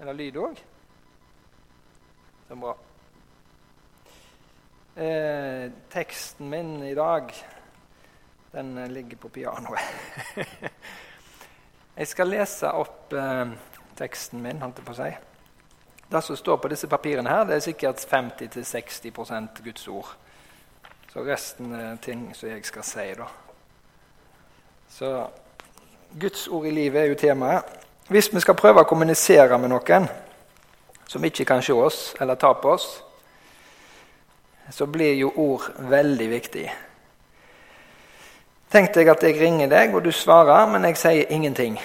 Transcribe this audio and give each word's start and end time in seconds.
Er 0.00 0.08
det 0.08 0.14
lyd 0.16 0.36
òg? 0.40 0.60
Så 2.48 2.56
bra. 2.56 2.70
Eh, 4.96 5.66
teksten 5.92 6.48
min 6.48 6.70
i 6.82 6.94
dag, 6.96 7.34
den 8.52 8.78
ligger 8.94 9.16
på 9.20 9.28
pianoet. 9.28 9.80
jeg 12.00 12.08
skal 12.08 12.32
lese 12.32 12.70
opp 12.72 13.12
eh, 13.12 13.52
teksten 14.00 14.40
min, 14.40 14.62
holdt 14.64 14.80
jeg 14.80 14.88
på 14.88 14.94
å 14.96 14.98
si. 15.02 15.10
Det 16.10 16.24
som 16.24 16.40
står 16.40 16.62
på 16.64 16.72
disse 16.72 16.88
papirene, 16.88 17.28
her, 17.28 17.44
det 17.44 17.58
er 17.58 17.66
sikkert 17.68 18.00
50-60 18.00 19.60
Guds 19.60 19.86
ord. 19.88 20.16
Så 21.12 21.26
resten 21.28 21.76
er 21.76 22.00
ting 22.00 22.30
som 22.32 22.48
jeg 22.48 22.64
skal 22.64 22.88
si, 22.88 23.06
da. 23.20 23.28
Så 24.88 25.12
Guds 26.16 26.48
ord 26.48 26.72
i 26.72 26.74
livet 26.80 27.02
er 27.02 27.12
jo 27.12 27.20
temaet. 27.20 27.89
Hvis 28.10 28.26
vi 28.34 28.40
skal 28.42 28.56
prøve 28.58 28.82
å 28.82 28.88
kommunisere 28.90 29.54
med 29.62 29.70
noen 29.70 30.08
som 31.06 31.22
ikke 31.22 31.44
kan 31.46 31.60
se 31.62 31.70
oss 31.78 31.98
eller 32.18 32.34
ta 32.34 32.48
på 32.58 32.72
oss, 32.72 32.86
så 34.70 34.86
blir 34.90 35.14
jo 35.14 35.28
ord 35.38 35.68
veldig 35.92 36.26
viktig. 36.32 36.64
Tenk 38.70 38.90
deg 38.96 39.12
at 39.12 39.22
jeg 39.22 39.38
ringer 39.38 39.70
deg, 39.70 39.94
og 39.94 40.02
du 40.02 40.10
svarer, 40.10 40.66
men 40.72 40.88
jeg 40.88 40.98
sier 40.98 41.30
ingenting. 41.30 41.78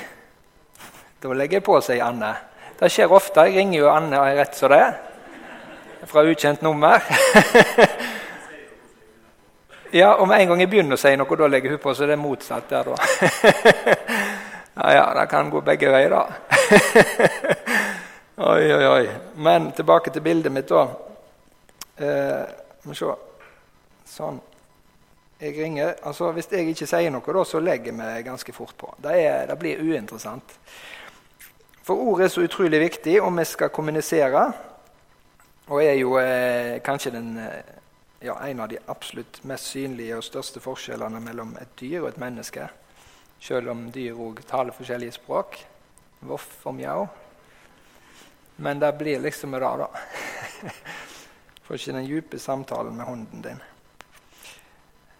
Da 1.22 1.34
legger 1.34 1.60
jeg 1.60 1.66
på, 1.66 1.78
sier 1.86 2.02
Anne. 2.08 2.32
Det 2.80 2.90
skjer 2.90 3.14
ofte. 3.14 3.46
Jeg 3.46 3.60
ringer 3.60 3.80
jo 3.84 3.92
Anne 3.94 4.18
og 4.18 4.26
er 4.26 4.40
rett 4.42 4.58
som 4.58 4.74
det. 4.74 4.82
Fra 6.10 6.26
ukjent 6.26 6.66
nummer. 6.66 7.06
ja, 10.02 10.16
og 10.16 10.26
med 10.26 10.42
en 10.42 10.56
gang 10.56 10.66
jeg 10.66 10.74
begynner 10.74 10.98
å 10.98 11.04
si 11.06 11.14
noe, 11.18 11.38
da 11.38 11.54
legger 11.54 11.78
hun 11.78 11.84
på, 11.86 11.94
så 11.94 12.10
det 12.10 12.18
er 12.18 12.22
motsatt 12.26 12.74
der, 12.74 12.90
da. 12.90 12.98
Ja, 14.76 14.94
ja, 14.94 15.14
det 15.14 15.28
kan 15.32 15.50
gå 15.50 15.62
begge 15.62 15.92
veier, 15.92 16.10
da. 16.12 16.28
oi, 18.52 18.74
oi, 18.74 18.88
oi. 18.88 19.06
Men 19.36 19.70
tilbake 19.72 20.12
til 20.12 20.22
bildet 20.26 20.52
mitt, 20.52 20.68
da. 20.68 20.84
Eh, 21.96 22.92
se. 22.92 23.14
Sånn. 24.18 24.42
Jeg 25.40 25.56
ringer. 25.56 25.96
Altså, 26.04 26.28
Hvis 26.36 26.52
jeg 26.52 26.68
ikke 26.74 26.90
sier 26.92 27.16
noe, 27.16 27.38
da, 27.40 27.46
så 27.48 27.64
legger 27.64 27.96
meg 27.96 28.28
ganske 28.28 28.52
fort 28.56 28.76
på. 28.78 28.92
Det, 29.00 29.16
er, 29.16 29.48
det 29.48 29.58
blir 29.64 29.80
uinteressant. 29.80 30.58
For 31.88 31.96
ordet 31.96 32.28
er 32.28 32.36
så 32.36 32.44
utrolig 32.44 32.80
viktig 32.84 33.22
om 33.24 33.40
vi 33.40 33.48
skal 33.48 33.72
kommunisere. 33.72 34.46
Og 35.72 35.84
er 35.86 35.96
jo 36.02 36.18
eh, 36.20 36.82
kanskje 36.84 37.16
den, 37.16 37.38
eh, 37.40 37.76
ja, 38.28 38.36
en 38.44 38.60
av 38.60 38.70
de 38.70 38.84
absolutt 38.92 39.40
mest 39.48 39.72
synlige 39.72 40.18
og 40.20 40.28
største 40.28 40.60
forskjellene 40.60 41.24
mellom 41.24 41.56
et 41.62 41.80
dyr 41.80 42.02
og 42.02 42.12
et 42.12 42.20
menneske. 42.20 42.68
Selv 43.40 43.70
om 43.72 43.88
dyr 43.92 44.18
òg 44.18 44.42
taler 44.48 44.76
forskjellige 44.76 45.18
språk. 45.20 45.60
Voff 46.26 46.66
og 46.66 46.76
mjau. 46.76 47.08
Men 48.56 48.80
det 48.80 48.94
blir 48.98 49.20
liksom 49.20 49.52
det, 49.52 49.60
da. 49.60 49.88
får 51.66 51.76
ikke 51.76 51.94
den 51.98 52.08
dype 52.08 52.40
samtalen 52.40 52.96
med 52.96 53.06
hunden 53.06 53.42
din. 53.42 53.62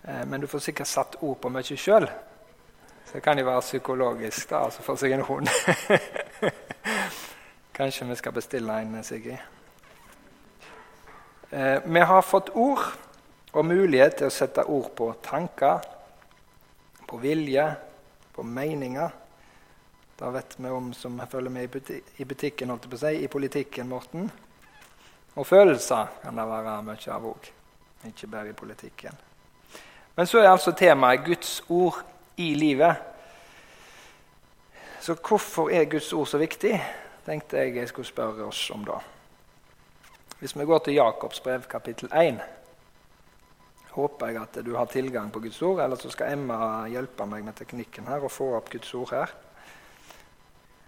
Eh, 0.04 0.26
men 0.26 0.42
du 0.42 0.48
får 0.48 0.60
sikkert 0.60 0.88
satt 0.88 1.16
ord 1.22 1.40
på 1.42 1.50
mye 1.50 1.78
sjøl. 1.78 2.06
Så 3.06 3.18
det 3.18 3.24
kan 3.26 3.40
jo 3.40 3.46
være 3.46 3.62
psykologisk 3.66 4.50
da, 4.50 4.66
altså 4.68 4.86
for 4.86 5.02
seg 5.02 5.16
en 5.16 5.26
hund. 5.26 5.50
Kanskje 7.78 8.08
vi 8.08 8.16
skal 8.16 8.36
bestille 8.36 8.78
en, 8.82 9.04
Sigrid. 9.04 9.42
Eh, 11.50 11.82
vi 11.86 12.00
har 12.00 12.22
fått 12.22 12.54
ord 12.54 12.86
og 13.56 13.66
mulighet 13.66 14.20
til 14.20 14.30
å 14.30 14.34
sette 14.34 14.66
ord 14.70 14.92
på 14.98 15.10
tanker, 15.24 15.82
på 17.06 17.18
vilje, 17.22 17.66
på 18.36 18.44
meninger. 18.44 19.10
Det 20.20 20.32
vet 20.32 20.56
vi 20.58 20.70
om 20.70 20.94
som 20.94 21.22
følger 21.32 21.52
med 21.52 21.78
i 22.18 22.26
butikken, 22.26 22.70
holdt 22.70 22.90
på 22.90 22.96
å 22.96 23.02
si, 23.02 23.14
i 23.24 23.32
politikken, 23.32 23.90
Morten. 23.90 24.30
Og 25.36 25.48
følelser 25.48 26.12
kan 26.22 26.38
det 26.38 26.46
være 26.48 26.76
mye 26.88 27.16
av 27.16 27.26
òg, 27.32 27.50
ikke 28.08 28.30
bare 28.32 28.52
i 28.52 28.60
politikken. 28.60 29.18
Men 30.16 30.28
så 30.28 30.40
er 30.40 30.52
altså 30.52 30.72
temaet 30.72 31.26
Guds 31.26 31.58
ord 31.70 32.00
i 32.38 32.54
livet. 32.56 32.96
Så 35.02 35.18
hvorfor 35.20 35.70
er 35.70 35.90
Guds 35.92 36.14
ord 36.14 36.28
så 36.28 36.40
viktig? 36.40 36.80
tenkte 37.26 37.58
jeg 37.58 37.76
jeg 37.76 37.90
skulle 37.90 38.08
spørre 38.08 38.46
oss 38.46 38.70
om 38.72 38.84
da. 38.86 39.00
Hvis 40.40 40.54
vi 40.58 40.66
går 40.66 40.84
til 40.86 40.94
Jakobs 40.94 41.40
brev, 41.42 41.64
kapittel 41.70 42.12
1 42.14 42.40
håper 43.96 44.32
jeg 44.32 44.42
at 44.42 44.60
du 44.66 44.74
har 44.76 44.92
tilgang 44.92 45.32
på 45.32 45.42
Guds 45.44 45.62
ord. 45.64 45.82
Eller 45.84 46.00
så 46.00 46.12
skal 46.14 46.36
Emma 46.36 46.86
hjelpe 46.92 47.28
meg 47.30 47.46
med 47.48 47.56
teknikken 47.58 48.10
her 48.12 48.26
og 48.26 48.34
få 48.34 48.52
opp 48.58 48.70
Guds 48.74 48.94
ord 48.98 49.14
her. 49.16 49.36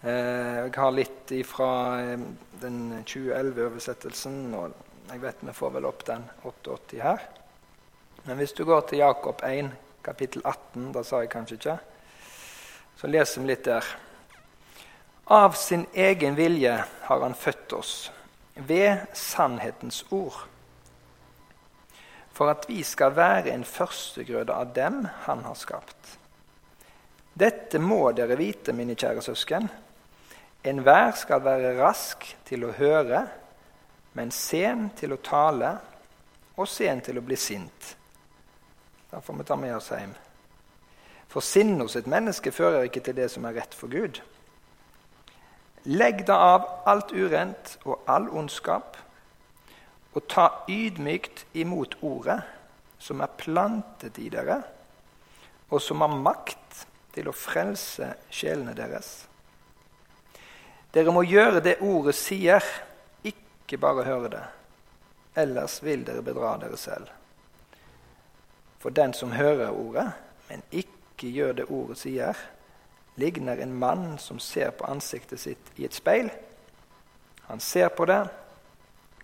Eh, 0.01 0.57
jeg 0.68 0.73
har 0.78 0.94
litt 0.94 1.34
fra 1.47 1.72
eh, 2.03 2.25
den 2.62 2.81
2011-oversettelsen, 3.01 4.41
og 4.53 4.75
jeg 5.09 5.22
vet 5.23 5.45
vi 5.47 5.56
får 5.57 5.73
vel 5.78 5.88
opp 5.90 6.03
den 6.06 6.28
88 6.44 7.01
her. 7.01 7.23
Men 8.28 8.38
hvis 8.38 8.53
du 8.53 8.66
går 8.68 8.84
til 8.90 9.01
Jakob 9.01 9.41
1, 9.47 9.72
kapittel 10.06 10.44
18, 10.45 10.91
da 10.94 11.03
sa 11.03 11.24
jeg 11.24 11.31
kanskje 11.31 11.57
ikke, 11.57 11.78
så 12.97 13.09
leser 13.09 13.41
vi 13.41 13.50
litt 13.50 13.66
der. 13.66 13.88
Av 15.34 15.57
sin 15.59 15.88
egen 15.95 16.38
vilje 16.38 16.75
har 17.07 17.24
han 17.24 17.35
født 17.35 17.74
oss, 17.75 17.95
ved 18.56 19.07
sannhetens 19.13 20.06
ord 20.12 20.45
for 22.38 22.52
at 22.53 22.68
vi 22.70 22.84
skal 22.86 23.16
være 23.18 23.50
en 23.50 23.66
førstegrøde 23.66 24.53
av 24.53 24.70
dem 24.75 25.02
han 25.25 25.42
har 25.48 25.58
skapt. 25.58 26.18
Dette 27.34 27.81
må 27.81 28.12
dere 28.18 28.38
vite, 28.38 28.74
mine 28.78 28.94
kjære 28.98 29.24
søsken. 29.25 29.66
Enhver 30.66 31.12
skal 31.18 31.42
være 31.46 31.75
rask 31.80 32.25
til 32.46 32.68
å 32.68 32.74
høre, 32.78 33.24
men 34.18 34.34
sen 34.34 34.92
til 34.98 35.14
å 35.14 35.22
tale 35.22 35.75
og 36.58 36.70
sen 36.70 37.02
til 37.06 37.18
å 37.18 37.25
bli 37.25 37.38
sint. 37.38 37.94
Da 39.09 39.22
får 39.22 39.38
vi 39.40 39.46
ta 39.48 39.58
med 39.58 39.75
oss 39.78 39.92
hjem. 39.94 40.14
For 41.28 41.46
sinnet 41.46 41.86
hos 41.86 41.98
et 42.00 42.09
menneske 42.09 42.54
fører 42.54 42.88
ikke 42.88 43.04
til 43.06 43.18
det 43.18 43.30
som 43.34 43.46
er 43.46 43.58
rett 43.59 43.74
for 43.78 43.90
Gud. 43.92 44.22
Legg 45.88 46.25
da 46.28 46.38
av 46.56 46.69
alt 46.90 47.14
urent 47.14 47.78
og 47.86 48.02
all 48.09 48.30
ondskap 48.30 48.98
og 50.17 50.25
ta 50.25 50.47
ydmykt 50.69 51.45
imot 51.61 52.00
ordet 52.01 52.39
som 52.97 53.22
er 53.22 53.35
plantet 53.38 54.17
i 54.17 54.31
dere, 54.33 54.63
og 55.69 55.81
som 55.83 56.01
har 56.01 56.16
makt 56.16 56.85
til 57.13 57.29
å 57.29 57.35
frelse 57.35 58.09
sjelene 58.33 58.73
deres. 58.77 59.11
Dere 60.94 61.13
må 61.13 61.22
gjøre 61.27 61.61
det 61.61 61.75
ordet 61.85 62.16
sier, 62.17 62.66
ikke 63.22 63.77
bare 63.77 64.07
høre 64.07 64.31
det. 64.33 64.41
Ellers 65.38 65.77
vil 65.85 66.06
dere 66.07 66.25
bedra 66.25 66.56
dere 66.63 66.79
selv. 66.81 67.11
For 68.81 68.89
den 68.89 69.13
som 69.13 69.35
hører 69.38 69.69
ordet, 69.69 70.07
men 70.50 70.66
ikke 70.72 71.29
gjør 71.29 71.53
det 71.59 71.69
ordet 71.69 72.00
sier, 72.01 72.41
ligner 73.22 73.61
en 73.61 73.77
mann 73.77 74.17
som 74.22 74.39
ser 74.41 74.73
på 74.77 74.89
ansiktet 74.89 75.41
sitt 75.41 75.72
i 75.77 75.85
et 75.85 75.94
speil. 75.94 76.31
Han 77.51 77.61
ser 77.61 77.94
på 77.94 78.06
det, 78.09 78.23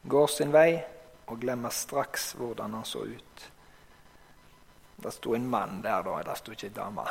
går 0.04 0.28
sin 0.28 0.54
vei 0.54 0.78
og 1.32 1.40
glemmer 1.40 1.72
straks 1.74 2.34
hvordan 2.38 2.74
han 2.78 2.86
så 2.86 3.06
ut. 3.08 3.50
Det 5.04 5.12
sto 5.12 5.36
en 5.36 5.48
mann 5.50 5.82
der, 5.84 6.04
da. 6.04 6.20
Det 6.24 6.38
sto 6.40 6.54
ikke 6.54 6.70
ei 6.70 6.76
dame. 6.76 7.06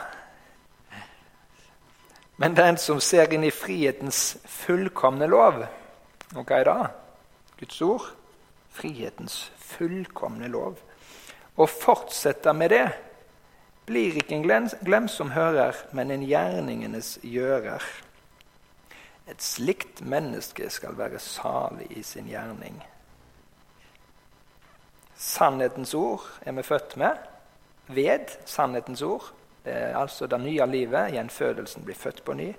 Men 2.37 2.57
den 2.57 2.79
som 2.81 3.01
ser 3.01 3.33
inn 3.33 3.45
i 3.45 3.53
frihetens 3.53 4.39
fullkomne 4.49 5.29
lov 5.29 5.61
Og 6.33 6.47
hva 6.49 6.63
er 6.63 6.65
det? 6.65 6.91
Guds 7.61 7.81
ord. 7.85 8.07
Frihetens 8.73 9.53
fullkomne 9.61 10.49
lov. 10.49 10.79
Og 11.57 11.69
fortsetter 11.69 12.57
med 12.57 12.73
det 12.73 12.87
blir 13.87 14.17
ikke 14.17 14.39
en 14.39 14.69
glem 14.81 15.09
som 15.09 15.35
hører, 15.35 15.77
men 15.93 16.11
en 16.11 16.25
gjerningenes 16.25 17.19
gjører. 17.23 17.83
Et 19.31 19.43
slikt 19.43 20.03
menneske 20.03 20.71
skal 20.71 20.97
være 20.99 21.19
salig 21.23 21.87
i 21.97 22.03
sin 22.03 22.27
gjerning. 22.27 22.83
Sannhetens 25.15 25.95
ord 25.95 26.25
er 26.43 26.53
vi 26.53 26.63
født 26.67 26.97
med. 26.97 27.17
Ved 27.87 28.35
sannhetens 28.47 29.03
ord. 29.03 29.33
Altså 29.65 30.27
det 30.27 30.41
nye 30.41 30.67
livet. 30.67 31.13
Gjenfødelsen 31.13 31.85
blir 31.85 31.95
født 31.95 32.25
på 32.25 32.35
ny. 32.35 32.51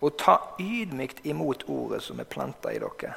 Og 0.00 0.16
ta 0.18 0.38
ydmykt 0.60 1.20
imot 1.24 1.64
ordet 1.68 2.02
som 2.02 2.20
er 2.20 2.28
planta 2.28 2.72
i 2.72 2.80
dere. 2.80 3.12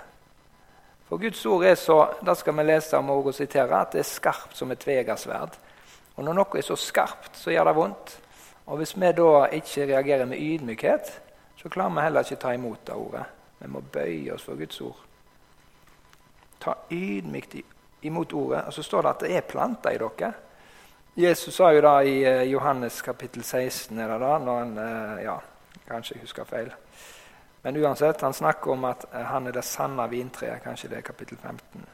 For 1.07 1.17
Guds 1.17 1.45
ord 1.45 1.63
er 1.63 1.75
så 1.79 2.01
det 2.25 2.35
skal 2.37 2.57
vi 2.57 2.63
lese 2.67 2.97
om 2.97 3.09
og 3.09 3.33
sitere, 3.35 3.79
at 3.81 3.93
det 3.95 3.99
er 4.03 4.07
skarpt 4.07 4.57
som 4.57 4.71
et 4.71 4.79
tvegersverd. 4.83 5.55
Og 6.17 6.25
når 6.25 6.35
noe 6.35 6.59
er 6.59 6.65
så 6.65 6.75
skarpt, 6.75 7.37
så 7.39 7.53
gjør 7.53 7.69
det 7.69 7.75
vondt. 7.77 8.19
Og 8.67 8.77
hvis 8.77 8.95
vi 8.99 9.11
da 9.15 9.45
ikke 9.55 9.87
reagerer 9.87 10.25
med 10.25 10.41
ydmykhet, 10.41 11.21
så 11.57 11.69
klarer 11.69 11.95
vi 11.95 12.05
heller 12.05 12.25
ikke 12.25 12.41
ta 12.41 12.53
imot 12.53 12.85
det 12.85 12.95
ordet. 12.95 13.25
Vi 13.59 13.67
må 13.67 13.81
bøye 13.81 14.33
oss 14.33 14.45
for 14.45 14.59
Guds 14.59 14.81
ord. 14.85 14.99
Ta 16.61 16.75
ydmykt 16.93 17.55
imot 18.05 18.33
ordet. 18.33 18.65
Og 18.67 18.73
så 18.73 18.83
står 18.83 19.01
det 19.01 19.09
at 19.09 19.23
det 19.25 19.35
er 19.37 19.47
planter 19.49 19.95
i 19.95 20.01
dere. 20.01 20.33
Jesus 21.17 21.55
sa 21.55 21.71
jo 21.73 21.81
da 21.81 21.95
i 22.05 22.19
eh, 22.21 22.43
Johannes 22.51 23.01
kapittel 23.01 23.43
16 23.43 23.97
er 23.97 24.11
det 24.11 24.19
da, 24.21 24.35
når 24.37 24.59
han, 24.59 24.73
eh, 24.77 25.23
ja, 25.25 25.39
Kanskje 25.87 26.19
husker 26.21 26.45
feil. 26.45 26.69
Men 27.63 27.77
uansett, 27.77 28.21
han 28.21 28.33
snakker 28.33 28.71
om 28.71 28.85
at 28.85 29.05
eh, 29.13 29.23
han 29.25 29.47
er 29.47 29.55
det 29.55 29.63
sanne 29.65 30.05
vintreet. 30.11 30.61
Kanskje 30.63 30.91
det 30.91 30.99
er 30.99 31.07
kapittel 31.07 31.37
15. 31.37 31.87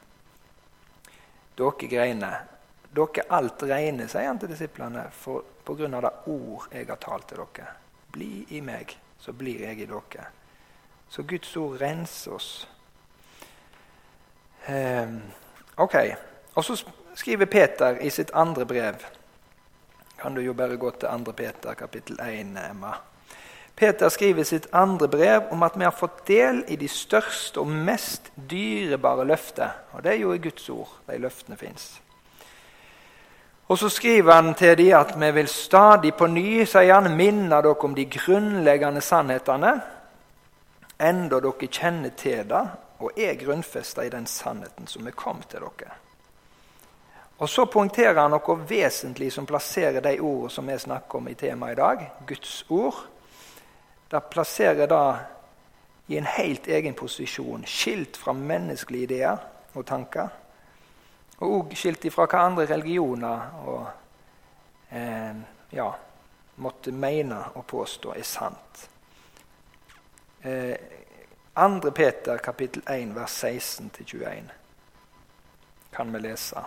Dere 1.56 1.88
greiner. 1.88 2.36
Dere 2.94 3.24
alt 3.32 3.64
regner, 3.64 4.10
sier 4.12 4.28
han 4.28 4.42
til 4.42 4.52
disiplene, 4.52 5.06
for 5.10 5.46
på 5.64 5.78
grunn 5.78 5.96
av 5.96 6.04
det 6.04 6.12
ord 6.34 6.68
jeg 6.74 6.90
har 6.90 7.00
talt 7.00 7.30
til 7.30 7.40
dere. 7.40 7.70
Bli 8.12 8.32
i 8.58 8.60
meg, 8.60 8.92
så 9.18 9.32
blir 9.32 9.60
jeg 9.66 9.80
i 9.80 9.86
dere. 9.86 10.26
Så 11.08 11.22
Guds 11.22 11.56
ord 11.56 11.80
renser 11.80 12.32
oss. 12.32 12.68
Um, 14.68 15.20
ok, 15.76 15.94
Og 16.54 16.64
så 16.64 16.84
skriver 17.14 17.44
Peter 17.44 17.98
i 18.00 18.10
sitt 18.10 18.30
andre 18.34 18.64
brev 18.66 18.94
Kan 20.18 20.34
du 20.34 20.40
jo 20.40 20.54
bare 20.54 20.76
gå 20.76 20.90
til 20.90 21.08
2. 21.24 21.32
Peter 21.32 21.74
kapittel 21.74 22.20
1, 22.20 22.56
Emma. 22.70 22.94
Peter 23.76 24.08
skriver 24.08 24.42
sitt 24.42 24.66
andre 24.72 25.08
brev 25.08 25.42
om 25.50 25.62
at 25.62 25.74
vi 25.76 25.84
har 25.84 25.90
fått 25.92 26.26
del 26.28 26.62
i 26.68 26.76
de 26.76 26.88
største 26.88 27.60
og 27.60 27.66
mest 27.66 28.30
dyrebare 28.50 29.26
løfter. 29.26 29.70
Og 29.92 30.04
det 30.04 30.12
er 30.12 30.20
jo 30.22 30.32
i 30.32 30.38
Guds 30.38 30.68
ord 30.70 30.92
de 31.10 31.18
løftene 31.18 31.58
fins. 31.58 32.00
Og 33.68 33.78
så 33.78 33.88
skriver 33.88 34.32
han 34.32 34.54
til 34.54 34.78
dem 34.78 34.92
at 34.96 35.14
vi 35.20 35.30
vil 35.30 35.48
stadig 35.48 36.14
på 36.14 36.26
ny 36.26 36.64
sier 36.68 36.94
han, 36.94 37.16
minne 37.16 37.62
dere 37.64 37.80
om 37.80 37.94
de 37.96 38.04
grunnleggende 38.04 39.00
sannhetene, 39.00 39.74
enda 41.00 41.40
dere 41.40 41.68
kjenner 41.68 42.12
til 42.16 42.44
det 42.48 42.64
og 43.00 43.20
er 43.20 43.38
grunnfesta 43.40 44.04
i 44.04 44.12
den 44.12 44.26
sannheten 44.26 44.86
som 44.86 45.06
er 45.06 45.16
kommet 45.16 45.48
til 45.48 45.64
dere. 45.64 45.96
Og 47.38 47.48
Så 47.48 47.64
poengterer 47.64 48.20
han 48.20 48.30
noe 48.30 48.58
vesentlig 48.68 49.32
som 49.32 49.46
plasserer 49.46 50.00
de 50.00 50.20
ordene 50.20 50.50
som 50.50 50.68
vi 50.68 50.78
snakker 50.78 51.18
om 51.18 51.28
i 51.28 51.34
temaet 51.34 51.72
i 51.72 51.80
dag, 51.80 52.04
Guds 52.26 52.64
ord. 52.68 53.00
Det 54.10 54.22
plasserer 54.30 54.86
det 54.86 55.16
i 56.08 56.16
en 56.16 56.28
helt 56.28 56.68
egen 56.68 56.94
posisjon, 56.94 57.64
skilt 57.66 58.16
fra 58.16 58.32
menneskelige 58.32 59.02
ideer 59.02 59.36
og 59.74 59.86
tanker. 59.86 60.28
Og 61.38 61.54
òg 61.58 61.76
skilt 61.76 62.04
ifra 62.06 62.26
hva 62.30 62.44
andre 62.46 62.66
religioner 62.70 63.54
og, 63.66 63.86
eh, 64.90 65.34
ja, 65.74 65.88
måtte 66.56 66.92
mene 66.92 67.40
og 67.54 67.66
påstå 67.66 68.14
er 68.14 68.22
sant. 68.22 68.88
Eh, 70.42 70.76
2. 71.54 71.90
Peter 71.90 72.38
kapittel 72.38 72.82
1 72.86 73.14
vers 73.14 73.44
16-21 73.44 74.50
kan 75.90 76.12
vi 76.12 76.18
lese. 76.18 76.64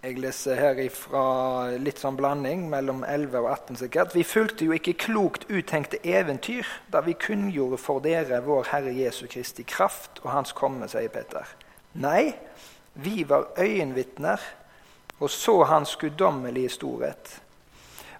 Jeg 0.00 0.16
leser 0.16 0.56
her 0.56 0.78
ifra 0.80 1.22
litt 1.76 1.98
sånn 2.00 2.16
blanding 2.16 2.62
mellom 2.72 3.02
11 3.04 3.34
og 3.42 3.48
18 3.52 3.76
sikkert. 3.82 4.14
Vi 4.16 4.22
fulgte 4.24 4.64
jo 4.64 4.72
ikke 4.72 4.94
klokt 4.96 5.44
uttenkte 5.52 6.00
eventyr 6.08 6.64
da 6.88 7.02
vi 7.04 7.12
kunngjorde 7.20 7.76
for 7.82 8.00
dere 8.00 8.38
vår 8.46 8.70
Herre 8.70 8.94
Jesu 8.96 9.26
Kristi 9.28 9.66
kraft 9.68 10.22
og 10.22 10.30
Hans 10.32 10.54
komme, 10.56 10.88
sier 10.88 11.12
Peter. 11.12 11.44
Nei, 12.00 12.32
vi 12.96 13.26
var 13.28 13.50
øyenvitner 13.60 14.40
og 15.20 15.28
så 15.28 15.58
Hans 15.68 15.92
guddommelige 16.00 16.72
storhet. 16.78 17.36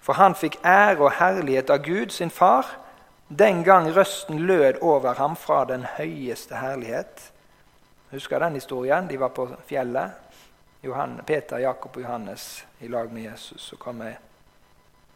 For 0.05 0.21
han 0.21 0.37
fikk 0.37 0.59
ære 0.61 1.01
og 1.01 1.15
herlighet 1.17 1.73
av 1.73 1.81
Gud, 1.85 2.13
sin 2.13 2.29
far, 2.29 2.69
den 3.29 3.63
gang 3.65 3.89
røsten 3.95 4.45
lød 4.45 4.83
over 4.85 5.17
ham 5.17 5.33
fra 5.35 5.63
den 5.65 5.85
høyeste 5.97 6.61
herlighet. 6.61 7.31
Husker 8.11 8.39
den 8.39 8.53
historien? 8.53 9.09
De 9.09 9.17
var 9.19 9.33
på 9.33 9.47
fjellet. 9.65 10.13
Johan, 10.83 11.21
Peter, 11.25 11.57
Jakob 11.57 11.95
og 11.95 12.03
Johannes 12.03 12.67
i 12.79 12.87
lag 12.87 13.11
med 13.13 13.23
Jesus. 13.23 13.61
Så 13.61 13.75
kommer 13.75 14.17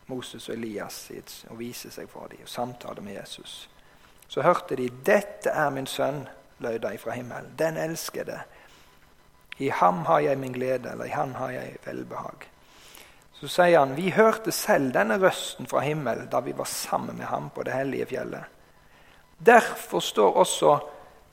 Moses 0.05 0.49
og 0.49 0.55
Elias 0.55 1.11
og 1.49 1.59
viser 1.59 1.89
seg 1.89 2.09
for 2.09 2.29
dem 2.29 2.43
og 2.45 2.49
samtaler 2.49 3.01
med 3.01 3.17
Jesus. 3.17 3.69
Så 4.27 4.41
hørte 4.41 4.75
de 4.75 4.89
'Dette 4.89 5.49
er 5.49 5.69
min 5.69 5.87
sønn', 5.87 6.27
lød 6.59 6.79
det 6.79 6.99
fra 6.99 7.11
himmelen. 7.11 7.53
'Den 7.57 7.77
elskede'. 7.77 8.39
I 9.57 9.69
ham 9.69 10.05
har 10.05 10.19
jeg 10.19 10.37
min 10.37 10.53
glede, 10.53 10.91
eller 10.91 11.05
i 11.05 11.09
ham 11.09 11.33
har 11.33 11.49
jeg 11.49 11.77
velbehag. 11.85 12.49
Så 13.33 13.47
sier 13.47 13.79
han, 13.79 13.95
vi 13.95 14.09
hørte 14.09 14.51
selv 14.51 14.93
denne 14.93 15.17
røsten 15.19 15.67
fra 15.67 15.79
himmelen 15.79 16.29
da 16.31 16.39
vi 16.39 16.53
var 16.57 16.65
sammen 16.65 17.17
med 17.17 17.25
ham 17.25 17.49
på 17.49 17.63
det 17.63 17.73
hellige 17.73 18.05
fjellet. 18.05 18.43
Derfor 19.45 19.99
står 19.99 20.37
også 20.37 20.79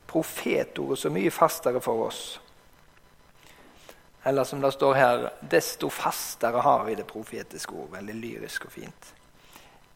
profetordet 0.06 0.98
så 0.98 1.10
mye 1.10 1.30
fastere 1.30 1.80
for 1.80 2.06
oss. 2.06 2.40
Eller 4.24 4.44
som 4.44 4.60
det 4.62 4.72
står 4.72 4.94
her, 4.94 5.28
desto 5.50 5.88
fastere 5.90 6.62
har 6.62 6.84
vi 6.86 6.94
det 6.94 7.06
profetiske 7.06 7.74
ord. 7.74 7.90
Veldig 7.96 8.14
lyrisk 8.14 8.68
og 8.68 8.72
fint. 8.72 9.10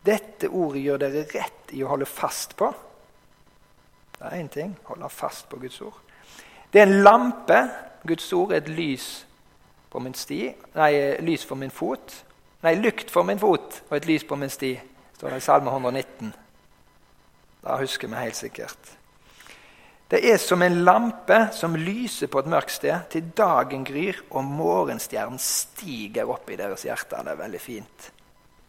Dette 0.07 0.49
ordet 0.49 0.83
gjør 0.83 1.03
dere 1.03 1.25
rett 1.31 1.75
i 1.75 1.83
å 1.83 1.91
holde 1.91 2.09
fast 2.11 2.57
på. 2.59 2.71
Det 4.17 4.27
er 4.27 4.41
én 4.41 4.51
ting 4.51 4.75
holde 4.89 5.09
fast 5.13 5.49
på 5.51 5.61
Guds 5.63 5.81
ord. 5.85 5.99
Det 6.73 6.83
er 6.83 6.89
en 6.89 7.03
lampe. 7.03 7.61
Guds 8.07 8.33
ord 8.33 8.53
er 8.53 8.63
et 8.63 8.71
lys 8.71 9.27
på 9.91 10.03
min 10.03 10.15
sti. 10.15 10.41
Nei, 10.75 10.93
lys 11.23 11.47
for 11.47 11.59
min 11.59 11.75
fot. 11.75 12.15
Nei, 12.67 12.75
lykt 12.81 13.11
for 13.13 13.27
min 13.27 13.39
fot 13.39 13.83
og 13.89 13.97
et 13.97 14.07
lys 14.09 14.25
på 14.27 14.39
min 14.39 14.51
sti, 14.51 14.73
står 15.19 15.35
det 15.35 15.43
i 15.43 15.45
Salme 15.45 15.71
119. 15.71 16.33
Det 17.63 17.81
husker 17.83 18.09
vi 18.09 18.23
helt 18.23 18.39
sikkert. 18.39 18.97
Det 20.07 20.21
er 20.23 20.37
som 20.39 20.63
en 20.63 20.85
lampe 20.87 21.39
som 21.51 21.75
lyser 21.75 22.31
på 22.31 22.39
et 22.39 22.51
mørkt 22.51 22.77
sted 22.77 23.09
til 23.11 23.33
dagen 23.35 23.83
gryr 23.87 24.21
og 24.31 24.45
morgenstjernen 24.47 25.41
stiger 25.43 26.31
opp 26.31 26.51
i 26.55 26.59
deres 26.61 26.85
hjerter. 26.87 27.25
Det 27.27 27.33
er 27.33 27.41
veldig 27.41 27.61
fint. 27.63 28.11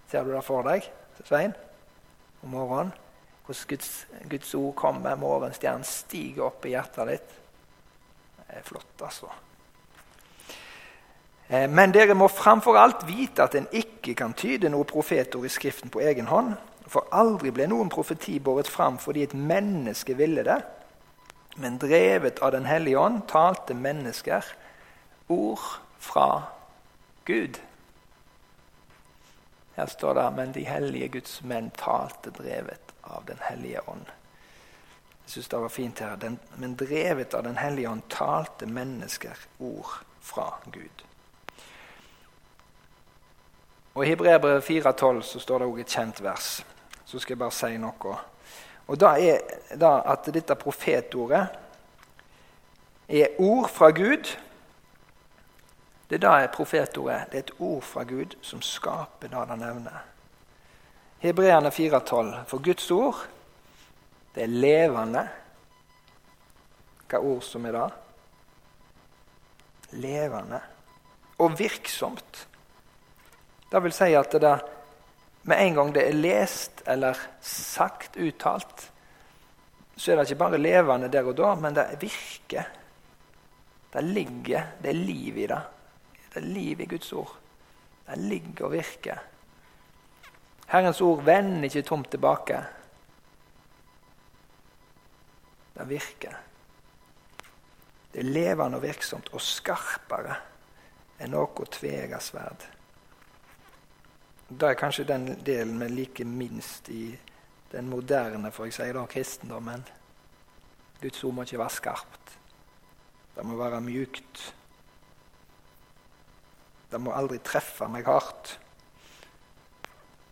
Ser 0.09 0.23
du 0.25 0.31
det 0.33 0.41
for 0.47 0.65
deg, 0.65 0.87
Svein? 1.27 1.53
Om 2.41 2.55
morgenen? 2.55 2.89
Hvordan 3.45 3.67
Guds, 3.69 3.91
Guds 4.27 4.53
ord 4.57 4.73
kommer, 4.75 5.15
morgenstjernen 5.15 5.85
stiger 5.85 6.47
opp 6.49 6.65
i 6.65 6.73
hjertet 6.73 7.11
ditt. 7.11 7.35
Det 8.39 8.57
er 8.57 8.65
flott, 8.65 9.03
altså. 9.05 9.29
Eh, 11.47 11.67
men 11.69 11.93
dere 11.93 12.17
må 12.17 12.31
framfor 12.33 12.79
alt 12.81 13.05
vite 13.07 13.45
at 13.45 13.55
en 13.55 13.69
ikke 13.71 14.17
kan 14.17 14.33
tyde 14.33 14.71
noe 14.73 14.89
profetord 14.89 15.45
i 15.45 15.53
Skriften 15.53 15.93
på 15.93 16.01
egen 16.01 16.27
hånd. 16.33 16.55
For 16.89 17.11
aldri 17.13 17.53
ble 17.53 17.69
noen 17.69 17.93
profeti 17.93 18.39
båret 18.41 18.67
fram 18.71 18.97
fordi 18.97 19.27
et 19.27 19.37
menneske 19.37 20.17
ville 20.17 20.43
det. 20.47 20.57
Men 21.57 21.77
drevet 21.81 22.39
av 22.39 22.51
Den 22.51 22.65
hellige 22.65 22.99
ånd 22.99 23.23
talte 23.27 23.73
mennesker 23.73 24.45
ord 25.27 25.63
fra 25.99 26.43
Gud. 27.25 27.57
Her 29.75 29.85
står 29.85 30.13
det 30.13 30.27
men 30.35 30.53
de 30.53 30.63
hellige 30.65 31.07
Guds 31.07 31.41
menn 31.41 31.71
talte 31.77 32.31
drevet 32.33 32.93
av 33.01 33.25
Den 33.25 33.41
hellige 33.41 33.81
ånd. 33.89 34.05
Jeg 35.25 35.31
synes 35.31 35.47
det 35.47 35.59
var 35.59 35.69
fint 35.69 35.99
her. 35.99 36.15
Den, 36.15 36.39
men 36.55 36.75
drevet 36.75 37.33
av 37.33 37.43
Den 37.43 37.57
hellige 37.57 37.89
ånd 37.89 38.05
talte 38.09 38.65
mennesker 38.65 39.37
ord 39.59 39.97
fra 40.21 40.53
Gud. 40.71 41.03
Og 43.93 44.05
I 44.05 44.09
Hebreerbrevet 44.09 44.63
4,12 44.63 45.21
så 45.21 45.39
står 45.39 45.59
det 45.59 45.67
òg 45.67 45.79
et 45.81 45.93
kjent 45.93 46.21
vers. 46.21 46.49
Så 47.05 47.19
skal 47.19 47.33
jeg 47.33 47.39
bare 47.41 47.55
si 47.55 47.77
noe. 47.81 48.17
Og 48.87 48.99
da 48.99 49.15
er 49.19 49.39
da 49.75 49.97
at 50.07 50.29
dette 50.33 50.55
profetordet 50.55 51.47
er 53.07 53.39
ord 53.39 53.69
fra 53.71 53.89
Gud. 53.91 54.29
Det 56.07 56.15
er 56.15 56.23
da 56.23 56.35
er 56.39 56.53
profetordet. 56.53 57.31
Det 57.31 57.39
er 57.39 57.45
et 57.45 57.55
ord 57.59 57.83
fra 57.83 58.03
Gud 58.07 58.37
som 58.41 58.61
skaper 58.63 59.27
det 59.27 59.47
det 59.49 59.59
nevner. 59.59 60.05
Hebreerne 61.19 61.69
4,12. 61.69 62.45
For 62.47 62.63
Guds 62.63 62.91
ord, 62.91 63.27
det 64.35 64.43
er 64.43 64.47
levende. 64.47 65.27
Hva 67.07 67.19
ord 67.19 67.41
som 67.41 67.65
er 67.65 67.75
det? 67.75 67.87
Levende. 69.97 70.59
Og 71.39 71.59
virksomt 71.59 72.47
det 73.71 73.83
vil 73.83 73.91
si 73.95 74.13
at 74.15 74.31
det 74.31 74.53
med 75.47 75.61
en 75.63 75.77
gang 75.77 75.93
det 75.95 76.03
er 76.03 76.17
lest 76.17 76.83
eller 76.87 77.19
sagt, 77.41 78.17
uttalt, 78.19 78.89
så 79.95 80.11
er 80.11 80.19
det 80.19 80.27
ikke 80.27 80.41
bare 80.43 80.59
levende 80.59 81.09
der 81.11 81.29
og 81.29 81.37
da, 81.39 81.53
men 81.55 81.75
det 81.75 81.87
virker. 82.01 82.67
Det 83.93 84.03
ligger, 84.03 84.73
det 84.83 84.91
er 84.91 84.99
liv 84.99 85.37
i 85.37 85.47
det. 85.47 85.61
Det 86.27 86.41
er 86.41 86.49
liv 86.51 86.83
i 86.83 86.89
Guds 86.91 87.13
ord. 87.13 87.31
Det 88.07 88.17
ligger 88.19 88.67
og 88.67 88.75
virker. 88.75 89.23
Herrens 90.67 91.01
ord 91.01 91.23
vender 91.23 91.69
ikke 91.69 91.87
tomt 91.87 92.11
tilbake. 92.11 92.59
Det 95.77 95.89
virker. 95.89 96.37
Det 98.11 98.19
er 98.19 98.33
levende 98.35 98.77
og 98.77 98.83
virksomt 98.83 99.31
og 99.31 99.41
skarpere 99.41 100.35
enn 101.23 101.31
noe 101.33 101.71
tveegget 101.71 102.21
sverd. 102.21 102.67
Det 104.47 104.63
er 104.63 104.79
kanskje 104.79 105.03
den 105.03 105.25
delen 105.43 105.79
vi 105.81 105.87
liker 105.91 106.25
minst 106.25 106.87
i 106.89 107.11
den 107.71 107.89
moderne 107.91 108.51
for 108.55 108.69
jeg 108.69 108.77
sier 108.77 108.95
da, 108.95 109.03
kristendommen. 109.11 109.83
Guds 111.01 111.23
ord 111.27 111.35
må 111.35 111.43
ikke 111.43 111.59
være 111.59 111.75
skarpt. 111.75 112.37
Det 113.35 113.43
må 113.45 113.57
være 113.59 113.81
mjukt. 113.83 114.45
Det 116.87 117.01
må 117.03 117.11
aldri 117.11 117.41
treffe 117.43 117.89
meg 117.91 118.07
hardt. 118.07 118.55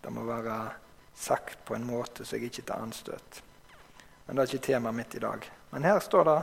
Det 0.02 0.14
må 0.14 0.24
være 0.26 0.58
sagt 1.16 1.60
på 1.68 1.76
en 1.76 1.86
måte 1.88 2.24
så 2.24 2.40
jeg 2.40 2.50
ikke 2.50 2.66
tar 2.72 2.88
anstøt. 2.88 3.44
Men 4.26 4.38
det 4.38 4.46
er 4.46 4.56
ikke 4.56 4.68
temaet 4.72 4.96
mitt 4.96 5.20
i 5.20 5.24
dag. 5.28 5.44
Men 5.74 5.84
her 5.84 6.00
står 6.00 6.30
det 6.32 6.40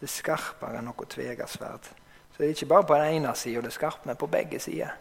det 0.00 0.06
er 0.06 0.14
skarpere 0.14 0.78
enn 0.78 0.86
noe 0.88 1.06
tvegasverd. 1.12 1.90
Så 2.30 2.38
det 2.38 2.46
er 2.46 2.54
ikke 2.54 2.70
bare 2.70 2.86
på 2.88 2.96
den 2.96 3.18
ene 3.18 3.34
sida 3.36 3.60
det 3.60 3.74
er 3.74 3.80
skarpt, 3.82 4.06
men 4.08 4.16
på 4.16 4.30
begge 4.30 4.62
sider. 4.62 4.94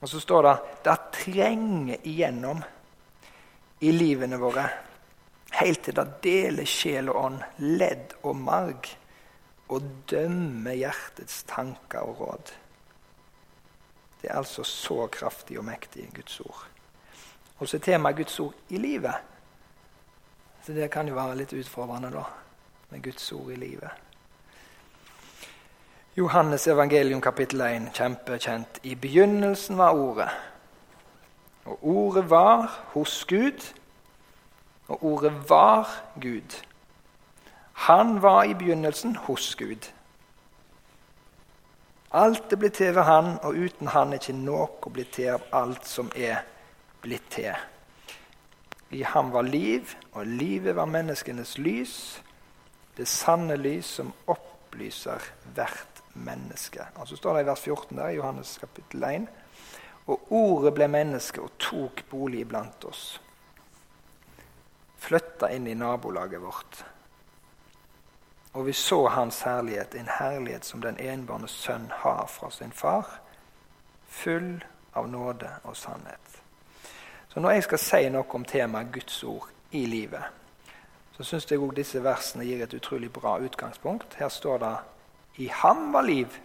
Og 0.00 0.08
så 0.10 0.20
står 0.20 0.42
det 0.42 0.54
det 0.84 0.96
trenger 1.14 2.08
igjennom 2.08 2.62
i 3.84 3.92
livene 3.92 4.38
våre 4.40 4.66
helt 5.54 5.84
til 5.86 5.96
det 5.96 6.06
deler 6.24 6.68
sjel 6.68 7.10
og 7.12 7.20
ånd, 7.20 7.40
ledd 7.62 8.14
og 8.22 8.36
marg, 8.36 8.88
og 9.72 9.86
dømmer 10.10 10.76
hjertets 10.76 11.42
tanker 11.48 12.04
og 12.04 12.20
råd. 12.20 12.52
Det 14.20 14.30
er 14.30 14.38
altså 14.40 14.64
så 14.64 15.06
kraftig 15.12 15.58
og 15.60 15.66
mektig 15.68 16.08
Guds 16.16 16.40
ord. 16.40 16.64
Og 17.58 17.68
så 17.68 17.78
er 17.78 17.86
temaet 17.86 18.18
Guds 18.18 18.38
ord 18.40 18.74
i 18.74 18.80
livet. 18.80 19.14
Så 20.64 20.72
det 20.72 20.90
kan 20.92 21.08
jo 21.08 21.16
være 21.16 21.36
litt 21.38 21.52
utfordrende, 21.52 22.10
da, 22.12 22.24
med 22.90 23.04
Guds 23.04 23.32
ord 23.36 23.52
i 23.52 23.60
livet. 23.60 24.03
Johannes 26.16 26.66
evangelium 26.66 27.20
kapittel 27.20 27.60
1, 27.60 27.90
kjempekjent. 27.94 28.78
I 28.82 28.94
begynnelsen 28.94 29.78
var 29.78 29.90
Ordet. 29.90 30.28
Og 31.64 31.78
Ordet 31.82 32.30
var 32.30 32.80
hos 32.92 33.24
Gud, 33.24 33.74
og 34.88 35.04
Ordet 35.04 35.32
var 35.48 36.02
Gud. 36.20 36.62
Han 37.72 38.22
var 38.22 38.42
i 38.42 38.54
begynnelsen 38.54 39.16
hos 39.16 39.56
Gud. 39.56 39.90
Alt 42.12 42.52
er 42.52 42.56
blitt 42.56 42.74
til 42.74 42.94
ved 42.94 43.02
Han, 43.02 43.38
og 43.42 43.54
uten 43.54 43.88
Han 43.88 44.12
er 44.12 44.22
ikke 44.22 44.36
noe 44.38 44.92
blitt 44.92 45.16
til 45.18 45.32
av 45.34 45.42
alt 45.52 45.86
som 45.86 46.12
er 46.14 46.44
blitt 47.02 47.26
til. 47.30 47.50
I 48.90 49.02
ham 49.02 49.32
var 49.32 49.42
liv, 49.42 49.96
og 50.12 50.26
livet 50.26 50.76
var 50.76 50.86
menneskenes 50.86 51.58
lys. 51.58 52.22
Det 52.96 53.08
sanne 53.08 53.56
lys 53.56 53.84
som 53.98 54.14
opplyser 54.26 55.18
hvert 55.54 55.93
menneske. 56.14 56.86
Og 56.94 57.08
Så 57.08 57.16
står 57.16 57.34
det 57.34 57.42
i 57.42 57.46
vers 57.46 57.60
14 57.60 57.98
der, 57.98 58.08
i 58.08 58.16
Johannes 58.16 58.58
kapittel 58.58 59.04
1. 59.04 59.28
Og 60.06 60.32
ordet 60.32 60.74
ble 60.74 60.88
menneske 60.88 61.42
og 61.42 61.54
tok 61.58 62.04
bolig 62.10 62.40
iblant 62.44 62.84
oss. 62.84 63.20
Flytta 64.98 65.48
inn 65.52 65.66
i 65.66 65.74
nabolaget 65.74 66.42
vårt. 66.42 66.84
Og 68.54 68.66
vi 68.66 68.72
så 68.72 69.08
hans 69.08 69.40
herlighet, 69.42 69.94
en 69.94 70.08
herlighet 70.18 70.64
som 70.64 70.82
den 70.82 70.98
enbårne 71.00 71.48
sønn 71.48 71.90
har 71.90 72.26
fra 72.26 72.50
sin 72.50 72.72
far, 72.72 73.20
full 74.08 74.64
av 74.94 75.08
nåde 75.10 75.50
og 75.64 75.76
sannhet. 75.76 76.40
Så 77.28 77.40
når 77.40 77.50
jeg 77.50 77.62
skal 77.66 77.78
si 77.82 78.08
noe 78.14 78.30
om 78.30 78.44
temaet 78.46 78.92
Guds 78.94 79.24
ord 79.24 79.48
i 79.74 79.86
livet, 79.90 80.22
så 81.16 81.24
syns 81.26 81.50
jeg 81.50 81.58
òg 81.58 81.74
disse 81.74 82.02
versene 82.02 82.46
gir 82.46 82.62
et 82.62 82.74
utrolig 82.74 83.10
bra 83.12 83.36
utgangspunkt. 83.42 84.14
Her 84.18 84.28
står 84.28 84.58
det 84.62 84.74
i 85.36 85.48
ham 85.48 85.92
var 85.92 86.02
liv, 86.06 86.36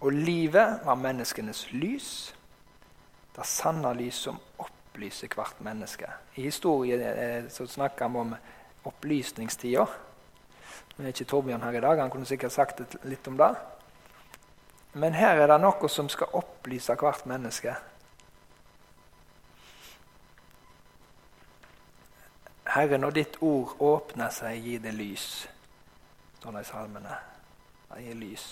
og 0.00 0.12
livet 0.12 0.80
var 0.84 0.98
menneskenes 0.98 1.68
lys. 1.72 2.34
Det 3.34 3.46
sanne 3.46 3.92
lys 3.94 4.18
som 4.26 4.38
opplyser 4.58 5.30
hvert 5.34 5.60
menneske. 5.62 6.10
I 6.34 6.48
historien 6.48 7.50
så 7.50 7.66
snakker 7.66 8.08
vi 8.08 8.22
om 8.22 8.34
opplysningstida. 8.88 9.86
Nå 10.96 11.04
er 11.04 11.12
ikke 11.14 11.28
Torbjørn 11.30 11.62
her 11.62 11.78
i 11.78 11.82
dag, 11.82 12.00
han 12.00 12.10
kunne 12.10 12.26
sikkert 12.26 12.54
sagt 12.54 12.80
litt 13.06 13.26
om 13.30 13.36
det. 13.38 13.52
Men 14.98 15.14
her 15.14 15.38
er 15.38 15.50
det 15.50 15.60
noe 15.62 15.90
som 15.92 16.08
skal 16.10 16.34
opplyse 16.34 16.94
hvert 16.98 17.26
menneske. 17.30 17.76
Herre, 22.68 22.98
når 22.98 23.14
ditt 23.16 23.38
ord 23.40 23.76
åpner 23.80 24.32
seg, 24.34 24.58
gi 24.64 24.78
det 24.82 24.92
lys. 24.96 25.46
Det 26.42 26.60
i 26.60 26.68
salmene. 26.68 27.16
Det 27.88 28.02
gir 28.04 28.18
lys. 28.18 28.48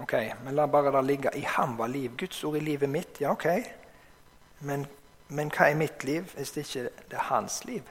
Ok, 0.00 0.14
men 0.44 0.56
la 0.56 0.66
bare 0.66 0.92
det 0.94 1.02
ligge. 1.04 1.32
I 1.36 1.44
ham 1.56 1.76
var 1.76 1.88
liv. 1.92 2.14
Guds 2.16 2.44
ord 2.44 2.56
i 2.56 2.64
livet 2.64 2.90
mitt. 2.90 3.20
Ja, 3.20 3.34
ok. 3.36 3.46
Men, 4.58 4.86
men 5.28 5.50
hva 5.52 5.68
er 5.68 5.78
mitt 5.78 6.04
liv 6.04 6.30
hvis 6.36 6.54
det 6.54 6.64
ikke 6.66 6.86
er 7.10 7.28
hans 7.28 7.60
liv? 7.68 7.84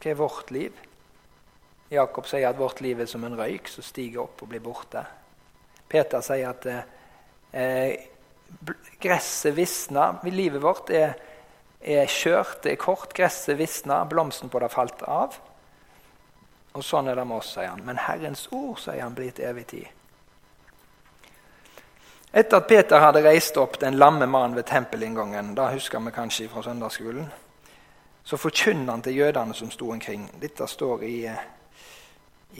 Hva 0.00 0.12
er 0.12 0.20
vårt 0.20 0.52
liv? 0.54 0.76
Jakob 1.90 2.28
sier 2.30 2.48
at 2.48 2.58
vårt 2.58 2.80
liv 2.84 3.00
er 3.02 3.10
som 3.10 3.24
en 3.26 3.34
røyk 3.38 3.68
som 3.68 3.82
stiger 3.82 4.22
opp 4.22 4.44
og 4.44 4.52
blir 4.52 4.62
borte. 4.62 5.02
Peter 5.90 6.22
sier 6.22 6.52
at 6.52 6.68
eh, 6.70 8.06
gresset 9.02 9.56
visner. 9.56 10.22
Livet 10.30 10.62
vårt 10.62 10.94
er 10.94 11.18
er 11.80 12.10
kjørt, 12.12 12.60
det 12.64 12.74
er 12.74 12.80
kort, 12.80 13.12
gresset 13.16 13.56
visner, 13.58 14.04
blomsten 14.08 14.52
på 14.52 14.60
det 14.60 14.68
falt 14.72 15.02
av. 15.08 15.38
Og 16.72 16.84
sånn 16.86 17.08
er 17.10 17.18
det 17.18 17.24
med 17.26 17.40
oss, 17.40 17.54
sier 17.56 17.72
han. 17.72 17.82
Men 17.86 17.98
Herrens 17.98 18.46
ord, 18.54 18.78
sier 18.78 19.02
han, 19.02 19.14
blir 19.16 19.32
til 19.34 19.48
evig 19.50 19.66
tid. 19.72 19.88
Etter 22.30 22.60
at 22.60 22.68
Peter 22.70 23.02
hadde 23.02 23.24
reist 23.26 23.56
opp 23.58 23.80
den 23.82 23.96
lamme 23.98 24.28
mannen 24.30 24.54
ved 24.54 24.68
tempelinngangen, 24.70 25.54
da 25.58 25.66
husker 25.72 25.98
vi 26.04 26.12
kanskje 26.14 26.46
fra 26.52 26.62
søndagsskolen, 26.62 27.26
så 28.22 28.38
forkynner 28.38 28.92
han 28.92 29.02
til 29.02 29.16
jødene 29.18 29.54
som 29.58 29.70
sto 29.74 29.90
omkring. 29.90 30.28
Dette 30.38 30.68
står 30.70 31.02
i, 31.08 31.16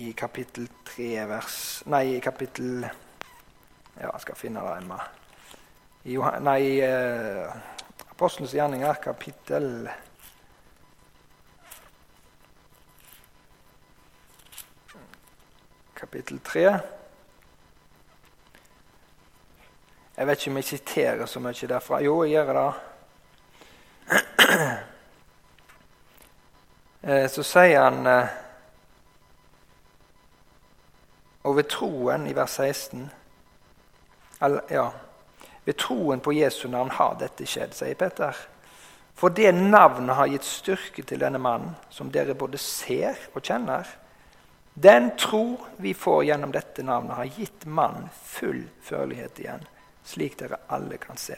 i 0.03 0.11
kapittel 0.19 0.67
3, 0.91 1.07
vers 1.31 1.61
Nei, 1.87 2.17
i 2.17 2.21
kapittel 2.25 2.83
Ja, 2.83 4.09
jeg 4.09 4.21
skal 4.25 4.39
finne 4.39 4.65
det. 4.65 4.99
I, 6.11 6.17
nei, 6.41 6.63
Apostelens 8.11 8.55
gjerninger, 8.57 8.99
kapittel 9.05 9.87
Kapittel 16.01 16.39
3. 16.41 16.79
Jeg 20.17 20.27
vet 20.27 20.41
ikke 20.41 20.51
om 20.51 20.57
jeg 20.57 20.65
siterer 20.65 21.27
så 21.27 21.41
mye 21.45 21.69
derfra. 21.69 21.99
Jo, 22.01 22.23
jeg 22.25 22.33
gjør 22.33 22.53
det. 22.57 22.71
Eh, 27.03 27.31
så 27.33 27.41
sier 27.41 27.81
han 27.81 28.07
eh, 28.07 28.27
Og 31.49 31.57
ved 31.57 31.71
troen, 31.73 32.27
i 32.29 32.35
vers 32.37 32.59
16 32.61 33.07
Ja. 34.69 34.85
Ved 35.65 35.79
troen 35.81 36.21
på 36.21 36.35
Jesu 36.37 36.69
navn 36.69 36.91
har 36.93 37.17
dette 37.23 37.47
skjedd, 37.49 37.73
sier 37.73 37.97
Peter. 37.97 38.37
For 39.17 39.33
det 39.33 39.55
navnet 39.55 40.17
har 40.17 40.29
gitt 40.29 40.45
styrke 40.45 41.03
til 41.09 41.25
denne 41.25 41.41
mannen, 41.41 41.73
som 41.89 42.13
dere 42.13 42.37
både 42.37 42.61
ser 42.61 43.17
og 43.33 43.41
kjenner. 43.41 43.89
Den 44.75 45.11
tro 45.19 45.59
vi 45.77 45.95
får 45.95 46.25
gjennom 46.25 46.53
dette 46.53 46.83
navnet, 46.83 47.17
har 47.17 47.25
gitt 47.25 47.67
mannen 47.67 48.09
full 48.25 48.63
førlighet 48.83 49.41
igjen, 49.43 49.65
slik 50.05 50.39
dere 50.41 50.61
alle 50.69 50.97
kan 51.03 51.19
se. 51.21 51.37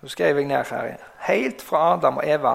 Så 0.00 0.08
skrev 0.14 0.38
jeg 0.38 0.48
ned 0.48 0.64
her 0.70 0.94
helt 1.26 1.62
fra 1.62 1.90
Adam 1.94 2.22
og 2.22 2.24
Eva 2.24 2.54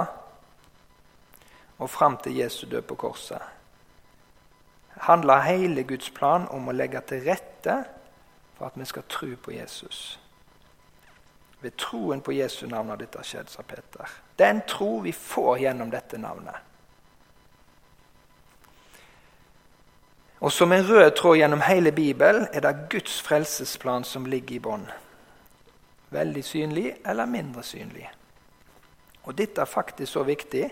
og 1.78 1.92
fram 1.92 2.16
til 2.24 2.40
Jesu 2.40 2.66
død 2.72 2.88
på 2.90 2.98
korset 3.06 3.44
handler 4.98 5.40
hele 5.40 5.84
Guds 5.84 6.10
plan 6.10 6.48
om 6.52 6.70
å 6.70 6.76
legge 6.76 7.02
til 7.10 7.26
rette 7.26 7.80
for 8.56 8.70
at 8.70 8.78
vi 8.80 8.88
skal 8.88 9.08
tro 9.12 9.34
på 9.36 9.54
Jesus. 9.56 10.20
Ved 11.62 11.76
troen 11.82 12.22
på 12.22 12.36
Jesu 12.36 12.66
navn 12.70 12.92
har 12.94 13.00
dette 13.00 13.24
skjedd, 13.26 13.50
sa 13.50 13.64
Peter. 13.64 14.10
Den 14.38 14.62
tro 14.68 15.00
vi 15.04 15.12
får 15.12 15.66
gjennom 15.66 15.92
dette 15.92 16.20
navnet. 16.22 16.56
Og 20.46 20.52
Som 20.52 20.72
en 20.72 20.88
rød 20.88 21.12
tråd 21.12 21.38
gjennom 21.38 21.62
hele 21.66 21.92
Bibelen 21.92 22.48
er 22.54 22.62
det 22.62 22.90
Guds 22.90 23.22
frelsesplan 23.22 24.04
som 24.06 24.26
ligger 24.30 24.56
i 24.56 24.60
bånn. 24.62 24.84
Veldig 26.14 26.44
synlig 26.46 26.92
eller 27.06 27.26
mindre 27.26 27.64
synlig. 27.64 28.06
Og 29.24 29.34
Dette 29.38 29.62
er 29.62 29.66
faktisk 29.66 30.12
så 30.12 30.24
viktig 30.24 30.68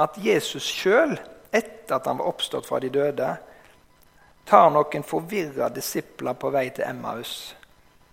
at 0.00 0.16
Jesus 0.16 0.64
sjøl, 0.72 1.12
etter 1.52 1.98
at 1.98 2.08
han 2.08 2.16
var 2.16 2.30
oppstått 2.30 2.64
fra 2.66 2.80
de 2.80 2.88
døde, 2.88 3.28
tar 4.48 4.70
noen 4.72 5.04
forvirra 5.04 5.68
disipler 5.68 6.38
på 6.40 6.50
vei 6.54 6.70
til 6.70 6.86
Emmaus 6.88 7.34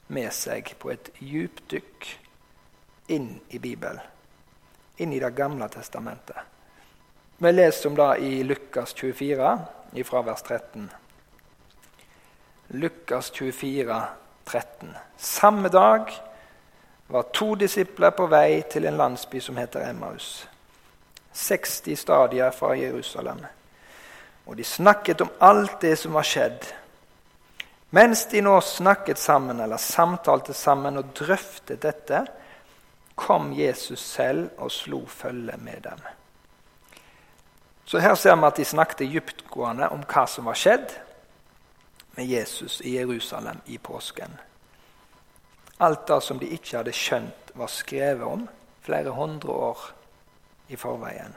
med 0.07 0.27
seg 0.35 0.73
på 0.79 0.91
et 0.91 1.07
djupdykk 1.21 2.09
inn 3.15 3.29
i 3.49 3.63
Bibelen. 3.63 4.03
Inn 4.97 5.13
i 5.13 5.19
Det 5.23 5.31
gamle 5.35 5.69
testamentet. 5.69 6.35
Vi 7.37 7.51
leser 7.51 7.89
om 7.89 7.95
det 7.95 8.11
i 8.19 8.43
Lukas 8.43 8.93
24, 8.93 9.55
fra 10.01 10.23
vers 10.25 10.41
13. 10.41 10.89
Lukas 12.73 13.29
24, 13.29 14.01
13. 14.43 14.95
Samme 15.17 15.69
dag 15.69 16.09
var 17.07 17.21
to 17.33 17.53
disipler 17.55 18.09
på 18.17 18.25
vei 18.25 18.63
til 18.65 18.87
en 18.89 18.97
landsby 18.97 19.37
som 19.37 19.59
heter 19.61 19.85
Emmaus. 19.85 20.47
60 21.33 21.99
stadier 21.99 22.49
fra 22.51 22.73
Jerusalem. 22.77 23.45
Og 24.45 24.57
de 24.57 24.65
snakket 24.65 25.21
om 25.21 25.29
alt 25.39 25.77
det 25.81 25.93
som 26.01 26.17
var 26.17 26.25
skjedd. 26.25 26.65
Mens 27.93 28.25
de 28.31 28.41
nå 28.41 28.55
snakket 28.65 29.21
sammen 29.21 29.61
eller 29.61 29.77
samtalte 29.77 30.53
sammen 30.57 30.97
og 30.97 31.13
drøftet 31.13 31.83
dette, 31.85 32.25
kom 33.15 33.51
Jesus 33.53 34.01
selv 34.01 34.49
og 34.57 34.71
slo 34.73 35.03
følge 35.05 35.57
med 35.61 35.85
dem. 35.85 36.01
Så 37.85 37.99
her 37.99 38.15
ser 38.15 38.35
vi 38.35 38.47
at 38.47 38.59
de 38.59 38.65
snakket 38.65 39.11
dyptgående 39.11 39.89
om 39.91 40.03
hva 40.07 40.25
som 40.29 40.47
var 40.47 40.57
skjedd 40.57 40.93
med 42.15 42.25
Jesus 42.29 42.81
i 42.81 42.95
Jerusalem 42.97 43.59
i 43.65 43.77
påsken. 43.77 44.37
Alt 45.77 46.07
det 46.07 46.21
som 46.23 46.39
de 46.39 46.47
ikke 46.53 46.77
hadde 46.79 46.93
skjønt 46.95 47.51
var 47.59 47.71
skrevet 47.71 48.27
om 48.27 48.45
flere 48.83 49.11
hundre 49.15 49.51
år 49.51 49.81
i 50.71 50.79
forveien. 50.79 51.33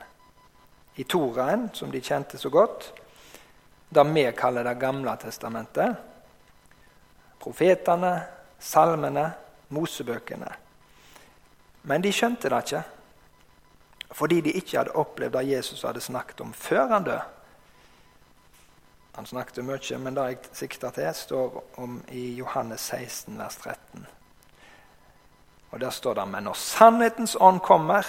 I 0.96 1.04
Toraen, 1.04 1.68
som 1.74 1.90
de 1.90 2.00
kjente 2.00 2.38
så 2.38 2.50
godt, 2.50 2.92
det 3.88 4.04
vi 4.04 4.24
kaller 4.32 4.64
Det 4.64 4.78
gamle 4.80 5.16
testamentet, 5.16 5.96
profetene, 7.40 8.22
salmene, 8.58 9.30
mosebøkene. 9.68 10.52
Men 11.82 12.02
de 12.02 12.12
skjønte 12.12 12.48
det 12.50 12.62
ikke, 12.64 12.82
fordi 14.10 14.40
de 14.40 14.52
ikke 14.52 14.78
hadde 14.78 14.94
opplevd 14.94 15.32
det 15.38 15.48
Jesus 15.48 15.82
hadde 15.82 16.00
snakket 16.00 16.40
om 16.40 16.52
før 16.52 16.86
han 16.92 17.04
døde. 17.04 17.22
Han 19.16 19.26
snakket 19.26 19.64
mye, 19.64 19.98
men 19.98 20.14
det 20.14 20.24
jeg 20.28 20.38
sikter 20.52 20.92
til, 20.92 21.14
står 21.14 21.62
om 21.80 22.02
i 22.12 22.34
Johannes 22.36 22.80
16, 22.92 23.38
vers 23.38 23.56
13. 23.56 24.06
Og 25.70 25.80
Der 25.80 25.90
står 25.90 26.14
det 26.14 26.28
men 26.28 26.44
når 26.44 26.54
sannhetens 26.54 27.36
ånd 27.40 27.60
kommer, 27.60 28.06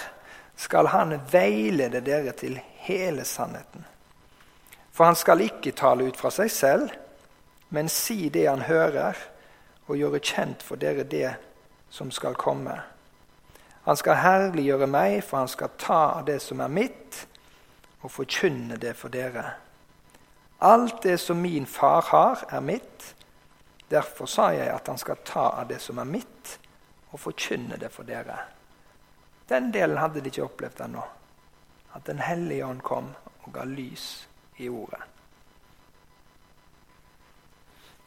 skal 0.56 0.86
han 0.86 1.20
veilede 1.32 2.00
dere 2.00 2.32
til 2.32 2.60
hele 2.84 3.24
sannheten. 3.24 3.84
For 4.92 5.04
han 5.04 5.16
skal 5.16 5.40
ikke 5.40 5.72
tale 5.72 6.04
ut 6.04 6.16
fra 6.16 6.30
seg 6.30 6.50
selv, 6.50 6.90
men 7.68 7.88
si 7.88 8.28
det 8.28 8.48
han 8.48 8.66
hører, 8.66 9.16
og 9.88 9.96
gjøre 9.96 10.20
kjent 10.20 10.62
for 10.62 10.76
dere 10.76 11.04
det 11.08 11.36
som 11.90 12.10
skal 12.10 12.34
komme. 12.36 12.74
Han 13.88 13.96
skal 13.96 14.20
herliggjøre 14.20 14.86
meg, 14.90 15.22
for 15.24 15.40
han 15.40 15.48
skal 15.48 15.70
ta 15.80 16.00
av 16.18 16.26
det 16.28 16.42
som 16.44 16.60
er 16.60 16.68
mitt, 16.68 17.22
og 18.04 18.12
forkynne 18.12 18.76
det 18.76 18.92
for 18.98 19.08
dere. 19.08 19.46
Alt 20.60 21.02
det 21.06 21.16
som 21.22 21.40
min 21.40 21.64
far 21.66 22.04
har, 22.10 22.44
er 22.52 22.60
mitt. 22.60 23.14
Derfor 23.88 24.28
sa 24.28 24.50
jeg 24.52 24.68
at 24.68 24.92
han 24.92 25.00
skal 25.00 25.22
ta 25.24 25.46
av 25.62 25.70
det 25.70 25.80
som 25.80 25.98
er 25.98 26.04
mitt, 26.04 26.58
og 27.14 27.22
forkynne 27.22 27.80
det 27.80 27.88
for 27.94 28.04
dere. 28.04 28.36
Den 29.48 29.72
delen 29.72 29.96
hadde 29.96 30.20
de 30.20 30.28
ikke 30.28 30.44
opplevd 30.44 30.84
ennå. 30.84 31.08
At 31.96 32.04
Den 32.06 32.20
hellige 32.20 32.66
ånd 32.66 32.84
kom 32.84 33.14
og 33.46 33.52
ga 33.54 33.64
lys 33.64 34.28
i 34.60 34.68
ordet. 34.68 35.00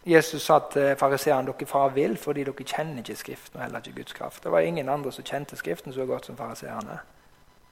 Jesus 0.06 0.42
sa 0.42 0.58
til 0.74 0.96
fariseerne 0.98 1.52
dere 1.52 1.68
far 1.70 1.92
vil 1.94 2.16
fordi 2.18 2.44
dere 2.48 2.66
kjenner 2.66 3.04
ikke 3.04 3.16
Skriften 3.20 3.60
og 3.60 3.66
heller 3.66 3.84
ikke 3.84 4.00
Guds 4.02 4.14
kraft. 4.18 4.44
Det 4.44 4.52
var 4.52 4.66
ingen 4.66 4.90
andre 4.90 5.12
som 5.12 5.26
kjente 5.26 5.56
Skriften 5.56 5.94
så 5.94 6.06
godt 6.06 6.26
som 6.26 6.38
fariseerne. 6.38 7.00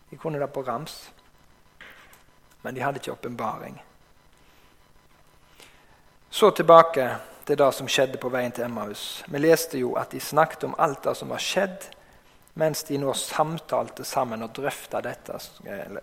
De 0.09 0.17
kunne 0.17 0.39
det 0.39 0.50
på 0.53 0.62
rams, 0.62 1.12
men 2.62 2.75
de 2.75 2.81
hadde 2.81 2.98
ikke 2.98 3.12
åpenbaring. 3.12 3.81
Så 6.29 6.51
tilbake 6.51 7.15
til 7.45 7.57
det 7.57 7.74
som 7.74 7.88
skjedde 7.89 8.19
på 8.21 8.29
veien 8.29 8.51
til 8.53 8.67
Emmaus. 8.67 9.24
Vi 9.27 9.39
leste 9.41 9.79
jo 9.79 9.95
at 9.98 10.12
de 10.12 10.19
snakket 10.21 10.63
om 10.63 10.75
alt 10.77 11.03
det 11.03 11.15
som 11.17 11.29
var 11.33 11.41
skjedd, 11.41 11.88
mens 12.53 12.83
de 12.83 13.00
nå 13.01 13.13
samtalte 13.17 14.05
sammen 14.05 14.43
og 14.45 14.53
drøfta 14.53 15.01
dette. 15.01 15.39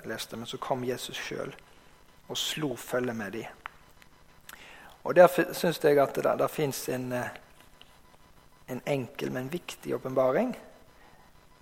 leste, 0.04 0.36
Men 0.36 0.46
så 0.46 0.58
kom 0.58 0.84
Jesus 0.84 1.16
sjøl 1.16 1.54
og 2.28 2.36
slo 2.36 2.76
følge 2.76 3.14
med 3.14 3.32
dem. 3.32 3.65
Og 5.06 5.14
Der 5.16 5.28
syns 5.52 5.84
jeg 5.84 5.98
at 6.02 6.16
det, 6.16 6.24
der, 6.24 6.36
der 6.36 6.46
fins 6.46 6.88
en, 6.88 7.12
eh, 7.12 7.28
en, 8.68 8.82
enkel, 8.86 9.32
men 9.32 9.52
viktig 9.52 9.94
åpenbaring. 9.94 10.56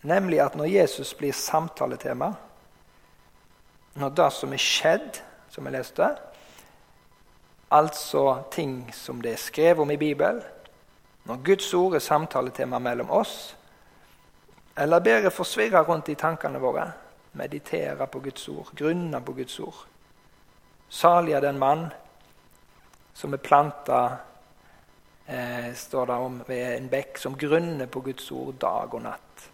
Nemlig 0.02 0.40
at 0.40 0.54
når 0.54 0.64
Jesus 0.64 1.14
blir 1.14 1.32
samtaletema, 1.32 2.32
når 3.94 4.08
det 4.08 4.32
som 4.32 4.52
er 4.52 4.56
skjedd, 4.56 5.20
som 5.48 5.66
jeg 5.66 5.72
leste, 5.72 6.08
altså 7.70 8.42
ting 8.50 8.94
som 8.94 9.20
det 9.22 9.32
er 9.32 9.36
skrevet 9.36 9.82
om 9.82 9.90
i 9.90 9.96
Bibelen, 9.96 10.40
når 11.24 11.42
Guds 11.44 11.74
ord 11.74 11.94
er 11.94 11.98
samtaletema 11.98 12.78
mellom 12.78 13.10
oss, 13.10 13.56
eller 14.76 15.04
bedre 15.04 15.30
forsvirre 15.30 15.82
rundt 15.84 16.08
i 16.08 16.14
tankene 16.14 16.58
våre, 16.58 16.92
meditere 17.32 18.06
på 18.06 18.20
Guds 18.20 18.48
ord, 18.48 18.72
grunne 18.76 19.20
på 19.20 19.32
Guds 19.32 19.60
ord, 19.60 19.84
Salig 20.88 21.32
er 21.32 21.40
den 21.40 21.58
mann 21.58 21.88
som 23.14 23.34
er 23.34 23.42
planta 23.42 24.00
eh, 25.26 25.70
står 25.74 26.06
det 26.06 26.18
om 26.26 26.40
ved 26.46 26.64
en 26.76 26.90
bekk, 26.92 27.18
som 27.18 27.38
grunner 27.38 27.86
på 27.86 28.02
Guds 28.04 28.30
ord 28.34 28.58
dag 28.62 28.94
og 28.94 29.06
natt. 29.06 29.46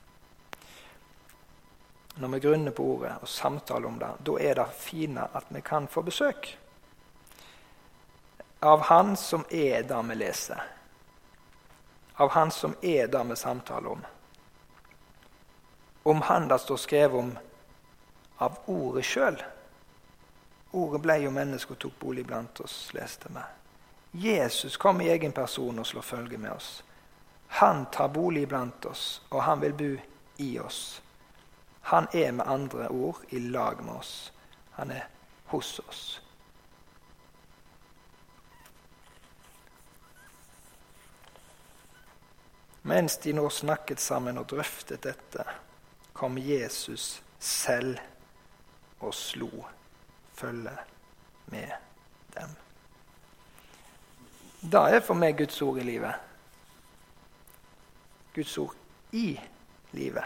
Når 2.21 2.35
vi 2.35 2.41
grunner 2.41 2.75
på 2.75 2.89
ordet 2.97 3.13
og 3.23 3.29
samtaler 3.29 3.89
om 3.89 4.01
det, 4.01 4.11
da 4.27 4.41
er 4.41 4.59
det 4.59 4.73
fine 4.77 5.29
at 5.33 5.53
vi 5.55 5.63
kan 5.65 5.89
få 5.89 6.03
besøk 6.05 6.57
av 8.61 8.81
Han 8.81 9.17
som 9.17 9.45
er 9.51 9.83
det 9.83 10.03
vi 10.09 10.15
leser. 10.15 10.63
Av 12.17 12.29
Han 12.31 12.51
som 12.51 12.75
er 12.83 13.07
det 13.09 13.23
vi 13.25 13.37
samtaler 13.37 13.89
om. 13.89 14.03
Om 16.03 16.23
Han 16.23 16.49
det 16.49 16.59
står 16.59 16.77
skrevet 16.77 17.19
om 17.19 17.31
av 18.41 18.59
ordet 18.67 19.05
sjøl. 19.05 19.37
Ordet 20.71 21.01
blei 21.03 21.23
jo 21.25 21.31
menneske 21.35 21.75
og 21.75 21.81
tok 21.83 21.99
bolig 21.99 22.27
blant 22.27 22.61
oss, 22.63 22.93
leste 22.95 23.31
vi. 23.35 23.43
Jesus 24.13 24.77
kom 24.77 25.01
i 25.01 25.09
egen 25.11 25.33
person 25.33 25.79
og 25.79 25.87
slår 25.87 26.03
følge 26.03 26.39
med 26.39 26.53
oss. 26.53 26.83
Han 27.61 27.87
tar 27.91 28.09
bolig 28.09 28.49
blant 28.49 28.87
oss, 28.87 29.23
og 29.31 29.43
han 29.43 29.61
vil 29.61 29.73
bo 29.75 29.91
i 30.43 30.59
oss. 30.59 31.03
Han 31.91 32.07
er 32.13 32.33
med 32.33 32.47
andre 32.47 32.89
ord 32.89 33.19
i 33.29 33.39
lag 33.39 33.83
med 33.83 33.95
oss. 33.95 34.33
Han 34.71 34.91
er 34.91 35.09
hos 35.51 35.79
oss. 35.79 36.21
Mens 42.83 43.19
de 43.19 43.33
nå 43.33 43.51
snakket 43.51 44.01
sammen 44.01 44.39
og 44.39 44.49
drøftet 44.49 45.03
dette, 45.05 45.45
kom 46.13 46.39
Jesus 46.39 47.21
selv 47.39 47.99
og 49.01 49.15
slo 49.15 49.51
følge 50.41 50.73
med 51.53 51.71
dem. 52.35 52.57
Det 54.61 54.83
er 54.97 55.01
for 55.05 55.17
meg 55.17 55.39
Guds 55.39 55.63
ord 55.63 55.81
i 55.81 55.87
livet. 55.87 56.15
Guds 58.35 58.59
ord 58.59 58.77
i 59.13 59.41
livet. 59.93 60.25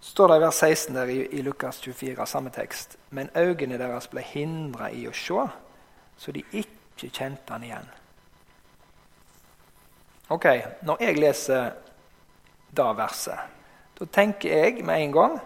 står 0.00 0.28
det 0.28 0.36
i 0.36 0.40
vers 0.40 0.54
16 0.62 0.94
der 0.94 1.08
i, 1.10 1.16
i 1.26 1.42
Lukas 1.42 1.80
24, 1.80 2.26
samme 2.26 2.50
tekst. 2.50 2.96
Men 3.10 3.30
øynene 3.36 3.78
deres 3.78 4.06
ble 4.06 4.22
hindra 4.22 4.88
i 4.94 5.02
å 5.08 5.12
se, 5.12 5.48
så 6.16 6.32
de 6.32 6.44
ikke 6.52 7.10
kjente 7.10 7.52
han 7.52 7.64
igjen. 7.66 7.90
Ok, 10.28 10.46
Når 10.82 11.02
jeg 11.02 11.18
leser 11.18 11.74
det 12.76 12.86
verset, 12.96 13.38
da 13.98 14.04
tenker 14.04 14.50
jeg 14.50 14.84
med 14.84 15.02
en 15.02 15.12
gang 15.12 15.36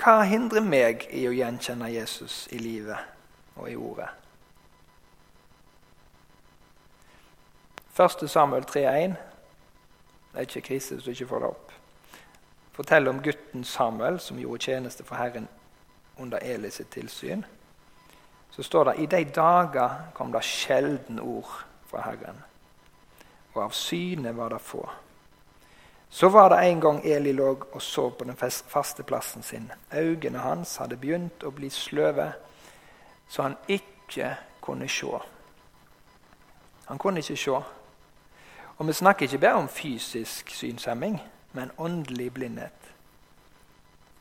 hva 0.00 0.22
hindrer 0.24 0.64
meg 0.64 1.04
i 1.12 1.26
å 1.28 1.34
gjenkjenne 1.36 1.90
Jesus 1.92 2.46
i 2.52 2.58
livet 2.62 3.58
og 3.58 3.68
i 3.68 3.76
ordet? 3.76 4.08
1. 7.92 8.24
Samuel 8.28 8.64
3,1. 8.64 9.18
Det 10.32 10.40
er 10.40 10.48
ikke 10.48 10.64
krise 10.70 10.96
hvis 10.96 11.04
du 11.04 11.10
ikke 11.12 11.28
får 11.34 11.44
det 11.44 11.50
opp. 11.52 11.74
Fortell 12.72 13.10
om 13.10 13.20
gutten 13.20 13.66
Samuel 13.68 14.16
som 14.20 14.40
gjorde 14.40 14.64
tjeneste 14.64 15.04
for 15.04 15.20
Herren 15.20 15.48
under 16.16 16.40
Eli 16.40 16.70
sitt 16.72 16.88
tilsyn. 16.90 17.44
Så 18.50 18.64
står 18.64 18.84
det 18.84 18.96
i 19.02 19.06
de 19.12 19.24
dager 19.28 20.12
kom 20.16 20.32
det 20.32 20.44
sjelden 20.44 21.20
ord 21.20 21.52
fra 21.88 22.06
Herren, 22.06 22.40
og 23.52 23.62
av 23.66 23.76
synet 23.76 24.36
var 24.36 24.52
det 24.52 24.60
få. 24.64 24.86
Så 26.12 26.28
var 26.28 26.48
det 26.48 26.68
en 26.68 26.80
gang 26.80 27.00
Eli 27.04 27.32
lå 27.32 27.58
og 27.72 27.82
så 27.82 28.10
på 28.10 28.24
den 28.24 28.36
faste 28.36 29.02
plassen 29.02 29.42
sin. 29.42 29.72
Øynene 29.94 30.38
hans 30.38 30.76
hadde 30.76 30.98
begynt 31.00 31.44
å 31.44 31.50
bli 31.50 31.70
sløve, 31.72 32.26
så 33.28 33.42
han 33.42 33.56
ikke 33.68 34.34
kunne 34.60 34.88
se. 34.92 35.08
Han 36.86 36.98
kunne 36.98 37.24
ikke 37.24 37.36
se. 37.36 37.62
Og 38.76 38.86
vi 38.86 38.92
snakker 38.92 39.24
ikke 39.24 39.38
bare 39.38 39.62
om 39.64 39.68
fysisk 39.68 40.50
synshemming, 40.50 41.16
men 41.52 41.72
åndelig 41.78 42.32
blindhet. 42.34 42.92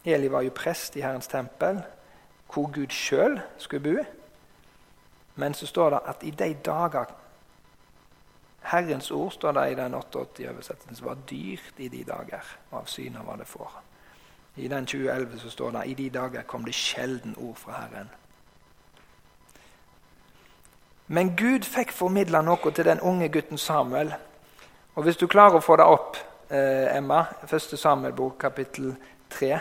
Eli 0.05 0.31
var 0.31 0.41
jo 0.47 0.55
prest 0.55 0.95
i 0.95 1.03
Herrens 1.03 1.27
tempel, 1.27 1.83
hvor 2.53 2.71
Gud 2.71 2.95
sjøl 2.95 3.41
skulle 3.57 3.83
bo. 3.83 4.03
Men 5.35 5.53
så 5.53 5.67
står 5.67 5.89
det 5.89 5.99
at 6.07 6.23
i 6.23 6.31
de 6.31 6.53
dager 6.53 7.05
Herrens 8.61 9.11
ord, 9.11 9.31
står 9.31 9.51
det 9.51 9.71
i 9.71 9.75
den 9.75 9.95
88-oversettelsen, 9.95 11.05
var 11.05 11.17
dyrt 11.29 11.73
i 11.77 11.87
de 11.87 12.03
dager, 12.03 12.45
av 12.71 12.85
synet 12.85 13.25
var 13.25 13.35
det 13.41 13.47
får. 13.49 13.71
I 14.55 14.67
den 14.67 14.85
2011 14.85 15.39
så 15.39 15.49
står 15.49 15.71
det 15.71 15.85
i 15.85 15.93
de 15.93 16.09
dager 16.09 16.41
kom 16.41 16.65
det 16.65 16.75
sjelden 16.75 17.35
ord 17.37 17.55
fra 17.57 17.71
Herren. 17.71 18.09
Men 21.07 21.35
Gud 21.35 21.65
fikk 21.67 21.91
formidla 21.91 22.41
noe 22.41 22.71
til 22.71 22.85
den 22.87 22.99
unge 22.99 23.29
gutten 23.29 23.57
Samuel. 23.57 24.13
Og 24.95 25.03
Hvis 25.03 25.17
du 25.17 25.27
klarer 25.27 25.59
å 25.59 25.63
få 25.63 25.75
det 25.75 25.85
opp, 25.85 26.17
eh, 26.49 26.97
Emma, 26.97 27.25
første 27.47 27.77
Samuel-bok, 27.77 28.37
kapittel 28.39 28.95
3 29.29 29.59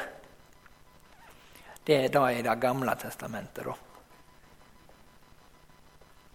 Det 1.87 2.05
er 2.05 2.09
da 2.09 2.27
i 2.29 2.43
Det 2.43 2.61
gamle 2.61 2.95
testamentet, 2.95 3.65
da. 3.65 3.73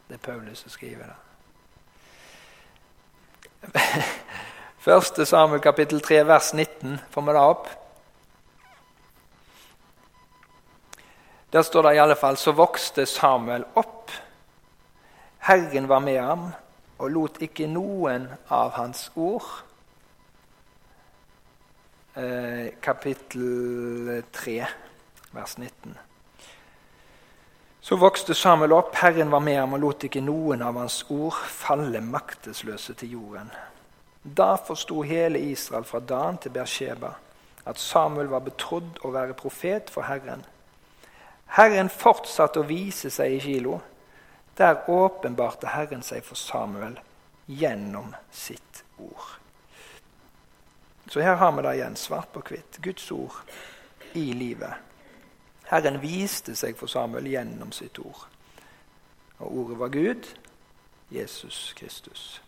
Det 0.08 0.14
er 0.14 0.34
Paulus 0.34 0.60
som 0.60 0.70
skriver 0.70 1.06
det. 1.06 1.25
Første 4.86 5.26
Samuel 5.26 5.62
kapittel 5.62 6.02
3 6.02 6.22
vers 6.28 6.54
19. 6.54 7.00
Får 7.12 7.26
vi 7.26 7.36
det 7.36 7.42
opp? 7.42 7.70
Der 11.54 11.62
står 11.62 11.88
det 11.88 11.96
i 11.96 12.02
alle 12.04 12.18
fall 12.20 12.38
så 12.38 12.52
vokste 12.52 13.06
Samuel 13.06 13.64
opp. 13.76 14.12
Herren 15.46 15.88
var 15.90 16.00
med 16.04 16.20
ham 16.20 16.50
og 16.98 17.12
lot 17.12 17.38
ikke 17.44 17.68
noen 17.68 18.28
av 18.50 18.74
hans 18.78 19.08
ord 19.16 19.46
eh, 22.16 22.74
Kapittel 22.82 24.24
3, 24.32 24.58
vers 25.36 25.58
19. 25.58 25.96
Så 27.86 27.96
vokste 27.96 28.34
Samuel 28.34 28.74
opp, 28.74 28.96
Herren 28.96 29.30
var 29.30 29.40
med 29.46 29.60
ham 29.60 29.76
og 29.78 29.84
lot 29.84 30.04
ikke 30.08 30.24
noen 30.26 30.64
av 30.66 30.80
hans 30.82 31.04
ord 31.14 31.36
falle 31.54 32.00
maktesløse 32.02 32.96
til 32.98 33.12
jorden. 33.14 33.52
Da 34.26 34.56
forsto 34.58 35.04
hele 35.06 35.38
Israel 35.52 35.86
fra 35.86 36.00
Dan 36.02 36.40
til 36.42 36.56
Beersheba 36.56 37.12
at 37.70 37.78
Samuel 37.78 38.32
var 38.32 38.42
betrodd 38.48 38.98
å 39.06 39.12
være 39.14 39.36
profet 39.38 39.94
for 39.94 40.10
Herren. 40.10 40.42
Herren 41.60 41.94
fortsatte 41.94 42.64
å 42.64 42.66
vise 42.66 43.12
seg 43.14 43.36
i 43.36 43.44
Kilo. 43.44 43.78
Der 44.58 44.90
åpenbarte 44.90 45.70
Herren 45.76 46.02
seg 46.02 46.26
for 46.26 46.42
Samuel 46.42 46.98
gjennom 47.46 48.16
sitt 48.34 48.82
ord. 48.98 49.30
Så 51.06 51.22
her 51.22 51.38
har 51.38 51.54
vi 51.54 51.70
det 51.70 51.78
igjen, 51.78 52.02
svart 52.02 52.34
på 52.34 52.42
hvitt. 52.50 52.82
Guds 52.82 53.12
ord 53.14 53.38
i 54.18 54.32
livet. 54.34 54.74
Herren 55.66 56.02
viste 56.02 56.56
seg 56.56 56.78
for 56.78 56.88
Samuel 56.92 57.28
gjennom 57.28 57.72
sitt 57.74 58.00
ord. 58.00 58.28
Og 59.38 59.58
ordet 59.58 59.80
var 59.80 59.88
Gud, 59.94 60.28
Jesus 61.12 61.74
Kristus. 61.78 62.42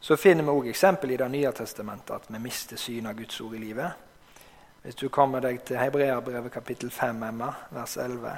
Så 0.00 0.16
finner 0.16 0.44
vi 0.44 0.50
òg 0.50 0.66
eksempel 0.68 1.14
i 1.14 1.16
Det 1.16 1.28
nye 1.32 1.52
testamentet 1.52 2.10
at 2.16 2.26
vi 2.28 2.38
mister 2.38 2.76
synet 2.76 3.10
av 3.10 3.20
Guds 3.20 3.40
ord 3.40 3.54
i 3.54 3.58
livet. 3.58 3.92
Hvis 4.82 4.98
du 5.00 5.08
kommer 5.08 5.40
deg 5.40 5.62
til 5.64 5.78
Hebreabrevet 5.80 6.52
kapittel 6.52 6.90
5, 6.90 7.22
Emma, 7.22 7.52
vers 7.72 7.96
11. 7.96 8.34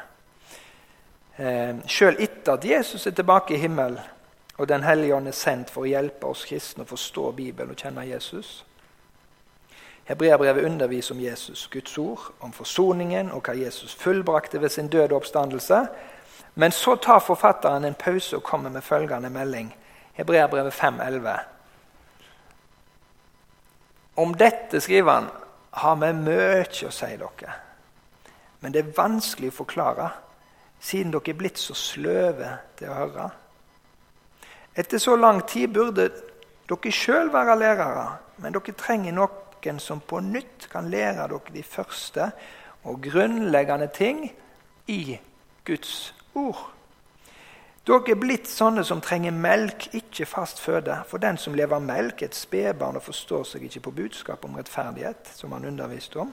Eh, 1.37 1.81
Sjøl 1.91 2.21
etter 2.23 2.53
at 2.53 2.65
Jesus 2.65 3.07
er 3.07 3.17
tilbake 3.19 3.55
i 3.55 3.59
himmelen, 3.59 3.99
og 4.59 4.69
Den 4.69 4.83
hellige 4.83 5.15
ånd 5.15 5.29
er 5.29 5.37
sendt 5.37 5.71
for 5.71 5.83
å 5.85 5.91
hjelpe 5.91 6.27
oss 6.27 6.45
kristne 6.49 6.87
å 6.87 6.89
forstå 6.89 7.33
Bibelen 7.33 7.75
og 7.75 7.83
kjenne 7.83 8.07
Jesus, 8.07 8.65
Hebreabrevet 10.07 10.65
underviser 10.65 11.15
om 11.15 11.21
Jesus, 11.21 11.69
Guds 11.73 11.99
ord, 11.99 12.21
om 12.41 12.53
forsoningen 12.53 13.33
og 13.35 13.43
hva 13.43 13.57
Jesus 13.59 13.95
fullbrakte 13.95 14.61
ved 14.63 14.71
sin 14.71 14.89
døde 14.89 15.17
oppstandelse. 15.17 15.81
Men 16.55 16.73
så 16.73 16.95
tar 16.97 17.19
forfatteren 17.19 17.85
en 17.85 17.95
pause 17.99 18.37
og 18.37 18.43
kommer 18.43 18.71
med 18.71 18.83
følgende 18.87 19.31
melding. 19.31 19.73
Hebreabrevet 20.13 20.73
5,11. 20.73 21.39
Om 24.17 24.35
dette, 24.35 24.81
skriver 24.81 25.13
han, 25.13 25.27
har 25.71 25.97
vi 25.97 26.13
mye 26.17 26.63
å 26.87 26.93
si 26.95 27.09
dere. 27.21 27.57
Men 28.61 28.73
det 28.73 28.85
er 28.85 28.95
vanskelig 28.97 29.51
å 29.53 29.57
forklare, 29.59 30.07
siden 30.81 31.11
dere 31.13 31.35
er 31.35 31.41
blitt 31.41 31.59
så 31.59 31.75
sløve 31.75 32.53
til 32.79 32.93
å 32.93 33.01
høre. 33.01 33.27
Etter 34.77 35.03
så 35.03 35.17
lang 35.17 35.43
tid 35.49 35.75
burde 35.75 36.09
dere 36.71 36.95
sjøl 36.95 37.33
være 37.35 37.59
lærere, 37.59 38.07
men 38.39 38.55
dere 38.55 38.79
trenger 38.79 39.19
noe 39.19 39.46
noen 39.73 39.83
som 39.83 40.01
på 40.01 40.21
nytt 40.23 40.69
kan 40.73 40.91
lære 40.91 41.27
dere 41.29 41.53
de 41.55 41.63
første 41.63 42.31
og 42.87 43.03
grunnleggende 43.03 43.89
ting 43.95 44.33
i 44.87 45.19
Guds 45.67 46.15
ord. 46.35 46.73
Dere 47.87 48.11
er 48.11 48.19
blitt 48.19 48.49
sånne 48.51 48.83
som 48.87 49.01
trenger 49.03 49.35
melk, 49.35 49.89
ikke 49.95 50.27
fast 50.27 50.59
føde. 50.59 50.97
For 51.07 51.23
den 51.23 51.39
som 51.39 51.55
lever 51.55 51.79
melk, 51.79 52.23
er 52.23 52.33
et 52.33 52.39
spedbarn 52.39 52.99
og 52.99 53.05
forstår 53.07 53.45
seg 53.47 53.67
ikke 53.67 53.85
på 53.87 53.95
budskap 54.01 54.45
om 54.45 54.59
rettferdighet, 54.59 55.31
som 55.39 55.55
han 55.55 55.69
underviste 55.69 56.19
om. 56.25 56.33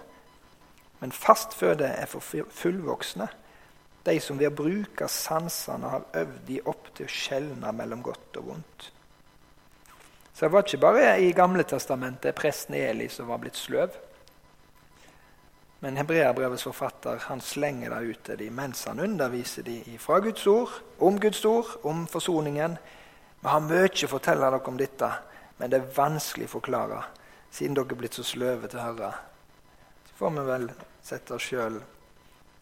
Men 1.01 1.13
fast 1.13 1.53
føde 1.53 1.85
er 1.85 2.09
for 2.09 2.25
fullvoksne, 2.49 3.27
de 4.03 4.17
som 4.19 4.39
ved 4.39 4.49
å 4.49 4.55
bruke 4.55 5.07
sansene 5.07 5.91
har 5.93 6.09
øvd 6.23 6.41
de 6.47 6.57
opp 6.67 6.89
til 6.97 7.05
å 7.05 7.13
skjelne 7.13 7.71
mellom 7.75 8.01
godt 8.03 8.41
og 8.41 8.49
vondt. 8.49 8.89
Så 10.33 10.45
det 10.45 10.51
var 10.53 10.65
ikke 10.65 10.81
bare 10.81 11.19
i 11.21 11.31
Gamle 11.31 11.63
testamentet 11.63 12.35
presten 12.35 12.75
Eli 12.75 13.05
som 13.09 13.29
var 13.29 13.41
blitt 13.43 13.59
sløv. 13.59 13.93
Men 15.83 15.97
hebreerbrevets 15.99 16.63
forfatter 16.63 17.19
han 17.27 17.41
slenger 17.43 17.91
det 17.91 18.01
ut 18.07 18.23
til 18.23 18.39
dem 18.39 18.55
mens 18.55 18.85
han 18.87 19.03
underviser 19.03 19.65
dem 19.67 19.99
fra 19.99 20.21
Guds 20.23 20.47
ord, 20.47 20.71
om 20.97 21.19
Guds 21.19 21.43
ord, 21.45 21.75
om 21.83 22.07
forsoningen. 22.07 22.77
Vi 23.43 23.51
har 23.51 23.65
mye 23.67 23.91
å 23.91 24.09
fortelle 24.09 24.47
dere 24.47 24.63
om 24.71 24.79
dette, 24.79 25.11
men 25.59 25.69
det 25.69 25.81
er 25.81 25.93
vanskelig 25.97 26.47
å 26.47 26.53
forklare, 26.55 27.03
siden 27.51 27.75
dere 27.75 27.91
er 27.91 27.99
blitt 27.99 28.15
så 28.15 28.23
sløve 28.23 28.71
til 28.71 28.79
å 28.79 28.87
høre. 28.87 29.11
Så 30.07 30.17
får 30.21 30.35
vi 30.37 30.49
vel 30.49 30.69
sette 31.03 31.35
oss 31.35 31.51
sjøl 31.51 31.81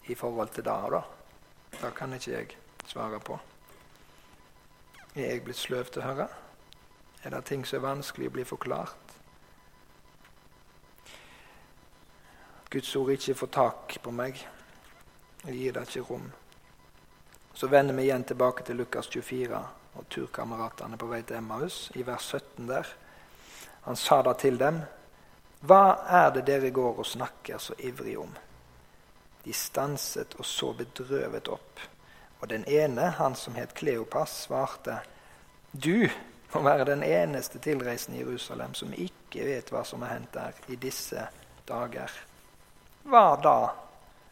i 0.10 0.17
forhold 0.17 0.51
til 0.57 0.65
det. 0.65 0.79
da. 0.97 1.03
Det 1.77 1.95
kan 1.95 2.13
ikke 2.17 2.31
jeg 2.31 2.55
svare 2.89 3.19
på. 3.19 3.39
Er 5.15 5.27
jeg 5.29 5.43
blitt 5.45 5.62
sløv 5.62 5.93
til 5.93 6.01
å 6.01 6.10
høre? 6.10 6.31
Er 7.23 7.29
det 7.29 7.45
ting 7.45 7.65
som 7.65 7.77
er 7.77 7.86
vanskelig 7.86 8.31
å 8.31 8.34
bli 8.34 8.45
forklart? 8.49 9.12
Guds 12.71 12.95
ord 12.95 13.12
ikke 13.13 13.36
får 13.36 13.51
tak 13.53 13.97
på 14.01 14.13
meg. 14.15 14.39
Jeg 15.43 15.57
gir 15.57 15.75
det 15.75 15.84
ikke 15.89 16.05
rom. 16.07 16.31
Så 17.53 17.67
vender 17.67 17.93
vi 17.93 18.07
igjen 18.07 18.23
tilbake 18.25 18.63
til 18.65 18.79
Lukas 18.79 19.10
24 19.12 19.60
og 19.99 20.07
turkameratene 20.10 20.97
på 20.97 21.10
vei 21.12 21.19
til 21.27 21.38
Emmaus, 21.41 21.91
i 21.99 22.05
vers 22.07 22.31
17 22.31 22.69
der. 22.69 22.88
Han 23.86 23.99
sa 23.99 24.21
da 24.25 24.34
til 24.34 24.57
dem, 24.57 24.81
Hva 25.62 26.07
er 26.10 26.31
det 26.34 26.47
dere 26.47 26.71
går 26.73 27.03
og 27.03 27.05
snakker 27.05 27.60
så 27.62 27.75
ivrig 27.77 28.17
om? 28.17 28.31
De 29.43 29.53
stanset 29.53 30.34
og 30.39 30.45
så 30.45 30.71
bedrøvet 30.73 31.51
opp. 31.53 31.79
Og 32.41 32.49
den 32.49 32.65
ene, 32.65 33.12
han 33.19 33.36
som 33.36 33.53
het 33.60 33.75
Kleopas, 33.77 34.47
svarte, 34.47 35.01
Du 35.71 36.10
å 36.59 36.63
være 36.65 36.89
den 36.89 37.03
eneste 37.07 37.61
tilreisende 37.63 38.19
i 38.19 38.23
Jerusalem 38.23 38.73
som 38.75 38.91
ikke 38.91 39.45
vet 39.47 39.71
hva 39.71 39.85
som 39.87 40.03
har 40.03 40.17
hendt 40.17 40.33
der 40.35 40.57
i 40.73 40.77
disse 40.79 41.27
dager. 41.67 42.11
Hva 43.07 43.35
da? 43.41 43.57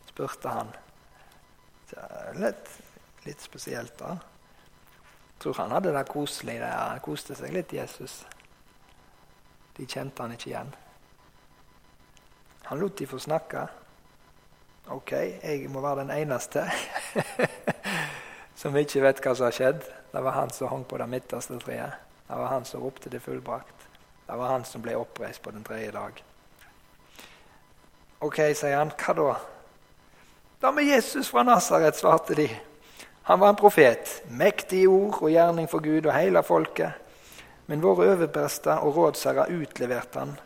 spurte 0.10 0.52
han. 0.52 0.74
Litt, 2.42 2.74
litt 3.26 3.42
spesielt, 3.42 3.96
da. 4.02 4.18
Jeg 5.30 5.46
tror 5.46 5.62
han 5.62 5.72
hadde 5.72 5.94
det 5.96 6.04
koselig 6.10 6.58
der. 6.60 6.76
Han 6.76 7.00
koste 7.04 7.38
seg 7.40 7.54
litt, 7.56 7.72
Jesus. 7.74 8.20
De 9.78 9.88
kjente 9.88 10.26
han 10.26 10.36
ikke 10.36 10.50
igjen. 10.52 10.74
Han 12.68 12.82
lot 12.82 13.00
de 13.00 13.08
få 13.08 13.22
snakke. 13.24 13.64
Ok, 14.92 15.14
jeg 15.14 15.70
må 15.72 15.82
være 15.86 16.04
den 16.04 16.12
eneste 16.18 16.66
som 18.60 18.76
ikke 18.76 19.06
vet 19.06 19.24
hva 19.24 19.34
som 19.38 19.48
har 19.48 19.56
skjedd. 19.56 19.82
Det 20.12 20.22
var 20.26 20.36
han 20.36 20.52
som 20.54 20.74
hang 20.74 20.84
på 20.90 21.00
det 21.00 21.08
midterste 21.10 21.58
treet. 21.64 22.09
Det 22.30 22.36
var 22.36 22.48
han 22.48 22.66
som 22.66 22.82
ropte 22.82 23.10
det 23.10 23.20
fullbrakt. 23.20 23.88
Det 24.28 24.36
var 24.38 24.48
han 24.48 24.66
som 24.66 24.82
ble 24.86 24.94
oppreist 24.96 25.42
på 25.42 25.52
den 25.52 25.64
tredje 25.66 25.92
dag. 25.92 26.20
Ok, 28.22 28.38
sier 28.54 28.78
han. 28.78 28.92
Hva 28.94 29.16
da? 29.18 29.30
Da 30.62 30.72
med 30.72 30.86
Jesus 30.86 31.32
fra 31.34 31.42
Nasaret, 31.44 31.98
svarte 31.98 32.38
de. 32.38 32.46
Han 33.32 33.40
var 33.42 33.50
en 33.50 33.58
profet, 33.58 34.12
mektig 34.30 34.84
i 34.84 34.88
ord 34.88 35.18
og 35.24 35.34
gjerning 35.34 35.70
for 35.72 35.82
Gud 35.82 36.06
og 36.06 36.14
hele 36.14 36.44
folket. 36.46 37.02
Men 37.66 37.82
våre 37.82 38.12
overprester 38.14 38.86
og 38.86 38.98
rådsherrer 38.98 39.50
utleverte 39.58 40.22
han 40.22 40.38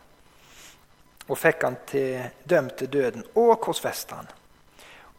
og 1.24 1.38
fikk 1.40 1.62
han 1.64 1.76
til, 1.88 2.24
dømt 2.48 2.78
til 2.80 2.90
døden 2.92 3.24
og 3.40 3.58
korsfestet 3.64 4.16
han. 4.16 4.32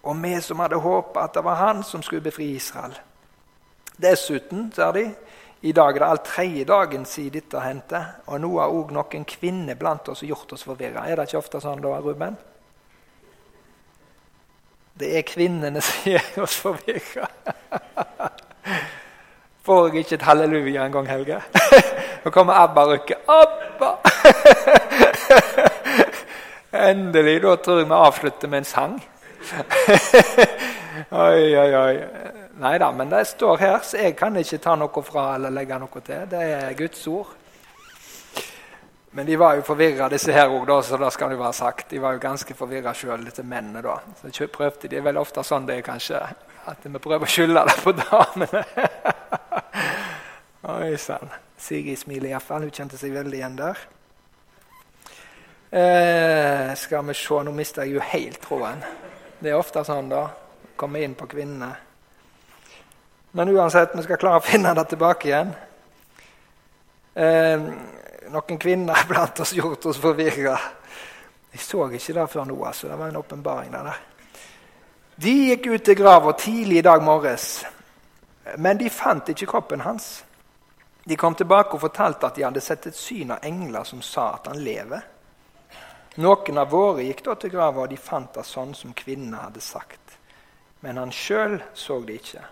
Og 0.05 0.17
vi 0.21 0.35
som 0.41 0.61
hadde 0.61 0.81
håpa 0.81 1.25
at 1.25 1.37
det 1.37 1.45
var 1.45 1.61
han 1.61 1.83
som 1.83 2.01
skulle 2.05 2.25
befri 2.25 2.51
Israel. 2.57 2.93
Dessuten, 4.01 4.71
sa 4.75 4.91
de, 4.91 5.07
i 5.65 5.71
dag 5.73 5.95
er 5.95 6.03
det 6.03 6.07
all 6.07 6.21
tredje 6.21 6.65
dagen 6.69 7.05
siden 7.09 7.39
dette 7.39 7.61
hendte, 7.63 8.01
og 8.29 8.37
nå 8.43 8.51
har 8.59 8.73
òg 8.73 8.91
noen 8.93 9.23
kvinner 9.25 9.77
blant 9.79 10.11
oss 10.13 10.21
gjort 10.21 10.53
oss 10.53 10.65
forvirra. 10.67 11.07
Er 11.09 11.17
det 11.17 11.25
ikke 11.25 11.39
ofte 11.41 11.61
sånn 11.63 11.81
da, 11.81 11.95
Ruben? 12.05 12.37
Det 14.95 15.09
er 15.17 15.25
kvinnene 15.25 15.81
som 15.81 16.05
gjør 16.13 16.45
oss 16.45 16.59
forvirra. 16.61 17.25
Får 19.65 19.87
jeg 19.87 20.05
ikke 20.05 20.19
et 20.19 20.27
halleluja 20.27 20.85
en 20.85 20.93
gang, 20.93 21.09
Helge? 21.09 21.41
Nå 22.23 22.31
kommer 22.35 22.61
ABBA-rykket. 22.61 23.25
ABBA! 23.25 23.91
Endelig. 26.91 27.39
Da 27.41 27.55
tror 27.57 27.81
jeg 27.81 27.89
vi 27.89 27.97
avslutter 27.97 28.53
med 28.53 28.61
en 28.61 28.69
sang. 28.69 28.95
Oi, 31.11 31.57
oi, 31.57 31.75
oi. 31.75 31.95
Nei 32.57 32.77
da, 32.79 32.91
men 32.95 33.09
det 33.11 33.25
står 33.27 33.57
her, 33.59 33.79
så 33.83 33.99
jeg 33.99 34.15
kan 34.17 34.35
ikke 34.39 34.61
ta 34.63 34.75
noe 34.79 35.01
fra 35.03 35.25
eller 35.35 35.51
legge 35.53 35.77
noe 35.79 36.01
til. 36.05 36.23
Det 36.31 36.43
er 36.55 36.77
Guds 36.79 37.01
ord. 37.11 37.33
Men 39.15 39.27
de 39.27 39.35
var 39.39 39.55
jo 39.55 39.63
forvirra, 39.63 40.09
disse 40.11 40.33
her 40.35 40.51
òg, 40.51 40.71
så 40.83 40.97
det 40.99 41.11
skal 41.15 41.31
jo 41.31 41.39
være 41.39 41.55
sagt. 41.55 41.89
De 41.91 42.01
var 42.03 42.15
jo 42.15 42.23
ganske 42.23 42.55
forvirra 42.57 42.91
sjøl, 42.95 43.23
disse 43.27 43.43
mennene. 43.47 43.83
da. 43.83 43.99
Så 44.27 44.47
prøvde 44.51 44.89
de, 44.91 44.99
vel 45.03 45.19
ofte 45.19 45.43
sånn 45.43 45.67
det 45.67 45.77
er, 45.79 45.85
kanskje, 45.87 46.19
at 46.67 46.83
vi 46.83 46.99
prøver 46.99 47.23
å 47.23 47.31
skylde 47.31 47.63
det 47.69 47.77
på 47.83 47.93
damene. 47.95 48.63
Oi 50.75 50.95
sann. 50.99 51.31
Sigrid 51.61 52.01
smiler 52.01 52.33
iallfall. 52.33 52.67
Hun 52.67 52.75
kjente 52.75 52.99
seg 52.99 53.15
veldig 53.15 53.39
igjen 53.39 53.59
der. 53.59 53.83
Eh, 55.75 56.75
skal 56.79 57.07
vi 57.07 57.15
se, 57.15 57.39
nå 57.43 57.51
mister 57.55 57.83
jeg 57.83 57.95
jo 57.95 58.03
helt 58.11 58.39
tråden. 58.43 58.83
Det 59.45 59.51
er 59.53 59.59
ofte 59.61 59.83
sånn, 59.85 60.07
da. 60.09 60.23
Komme 60.73 61.03
inn 61.05 61.11
på 61.13 61.27
kvinnene. 61.29 61.67
Men 63.37 63.51
uansett, 63.53 63.91
vi 63.93 64.01
skal 64.01 64.17
klare 64.17 64.39
å 64.39 64.41
finne 64.41 64.71
det 64.73 64.85
tilbake 64.89 65.27
igjen. 65.29 65.51
Eh, 67.13 67.67
noen 68.33 68.57
kvinner 68.63 69.05
blant 69.11 69.43
oss 69.45 69.53
gjort 69.53 69.85
oss 69.85 70.01
forvirra. 70.01 70.55
Jeg 71.53 71.61
så 71.61 71.85
ikke 71.93 72.17
det 72.17 72.25
før 72.33 72.49
nå. 72.49 72.57
altså. 72.65 72.89
Det 72.89 72.97
var 72.97 73.13
en 73.13 73.21
åpenbaring 73.21 73.69
der. 73.75 74.01
De 75.21 75.37
gikk 75.51 75.69
ut 75.75 75.85
til 75.91 76.01
grava 76.01 76.33
tidlig 76.33 76.81
i 76.81 76.87
dag 76.89 77.05
morges, 77.05 77.49
men 78.57 78.81
de 78.81 78.89
fant 78.89 79.29
ikke 79.29 79.51
kroppen 79.53 79.85
hans. 79.85 80.23
De 81.05 81.21
kom 81.21 81.37
tilbake 81.37 81.77
og 81.77 81.85
fortalte 81.85 82.31
at 82.31 82.41
de 82.41 82.49
hadde 82.49 82.65
sett 82.65 82.89
et 82.89 82.97
syn 82.97 83.37
av 83.37 83.45
engler 83.45 83.85
som 83.85 84.01
sa 84.01 84.31
at 84.39 84.49
han 84.49 84.65
lever. 84.65 85.05
Noen 86.15 86.57
av 86.57 86.69
våre 86.71 87.03
gikk 87.03 87.25
da 87.25 87.33
til 87.35 87.51
grava, 87.51 87.83
og 87.83 87.91
de 87.91 87.97
fant 87.99 88.31
det 88.37 88.45
sånn 88.47 88.71
som 88.77 88.93
kvinnene 88.95 89.41
hadde 89.41 89.63
sagt. 89.63 90.13
Men 90.79 90.99
han 91.01 91.11
sjøl 91.11 91.57
så 91.75 91.97
det 92.07 92.19
ikke. 92.21 92.43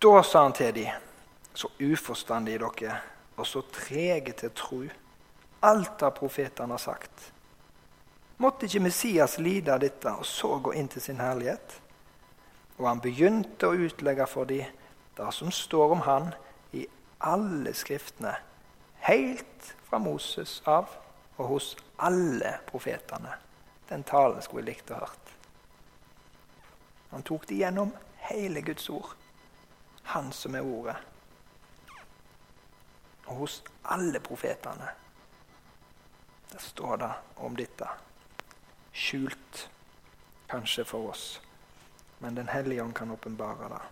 Da 0.00 0.22
sa 0.24 0.46
han 0.46 0.56
til 0.56 0.72
dem, 0.78 1.08
så 1.52 1.68
uforstandige 1.82 2.62
dere 2.62 2.94
og 3.36 3.46
så 3.48 3.60
trege 3.72 4.32
til 4.36 4.52
tro. 4.56 4.80
Alt 5.68 6.02
av 6.06 6.14
profetene 6.16 6.76
har 6.76 6.80
sagt. 6.80 7.26
Måtte 8.40 8.64
ikke 8.64 8.86
Messias 8.86 9.36
lide 9.36 9.74
av 9.74 9.82
dette 9.82 10.12
og 10.16 10.24
så 10.24 10.54
gå 10.64 10.72
inn 10.80 10.88
til 10.88 11.04
sin 11.04 11.20
herlighet? 11.20 11.76
Og 12.78 12.86
han 12.88 13.02
begynte 13.04 13.68
å 13.68 13.76
utlegge 13.76 14.24
for 14.28 14.48
dem 14.48 14.64
det 15.18 15.28
som 15.36 15.52
står 15.52 15.92
om 15.98 16.06
han 16.06 16.30
i 16.72 16.86
alle 17.28 17.74
skriftene, 17.76 18.32
helt 19.04 19.74
fra 19.90 20.00
Moses 20.00 20.62
av 20.64 20.88
og 21.40 21.46
hos 21.54 21.74
alle 22.04 22.58
profetene. 22.68 23.32
Den 23.88 24.04
talen 24.06 24.42
skulle 24.44 24.66
jeg 24.66 24.74
likt 24.74 24.92
å 24.92 25.00
hørt. 25.00 25.32
Han 27.10 27.24
tok 27.26 27.48
det 27.48 27.58
gjennom 27.62 27.94
hele 28.28 28.62
Guds 28.62 28.90
ord. 28.92 29.16
Han 30.12 30.30
som 30.36 30.54
er 30.54 30.66
ordet 30.66 30.98
og 33.30 33.36
hos 33.36 33.62
alle 33.82 34.20
profetene. 34.20 34.88
Der 36.52 36.58
står 36.58 36.96
det 36.96 37.10
om 37.36 37.56
dette. 37.56 37.88
Skjult, 38.92 39.70
kanskje 40.50 40.84
for 40.84 41.10
oss, 41.10 41.40
men 42.18 42.34
Den 42.34 42.48
hellige 42.48 42.82
ånd 42.82 42.94
kan 42.94 43.10
åpenbare 43.10 43.68
det. 43.68 43.82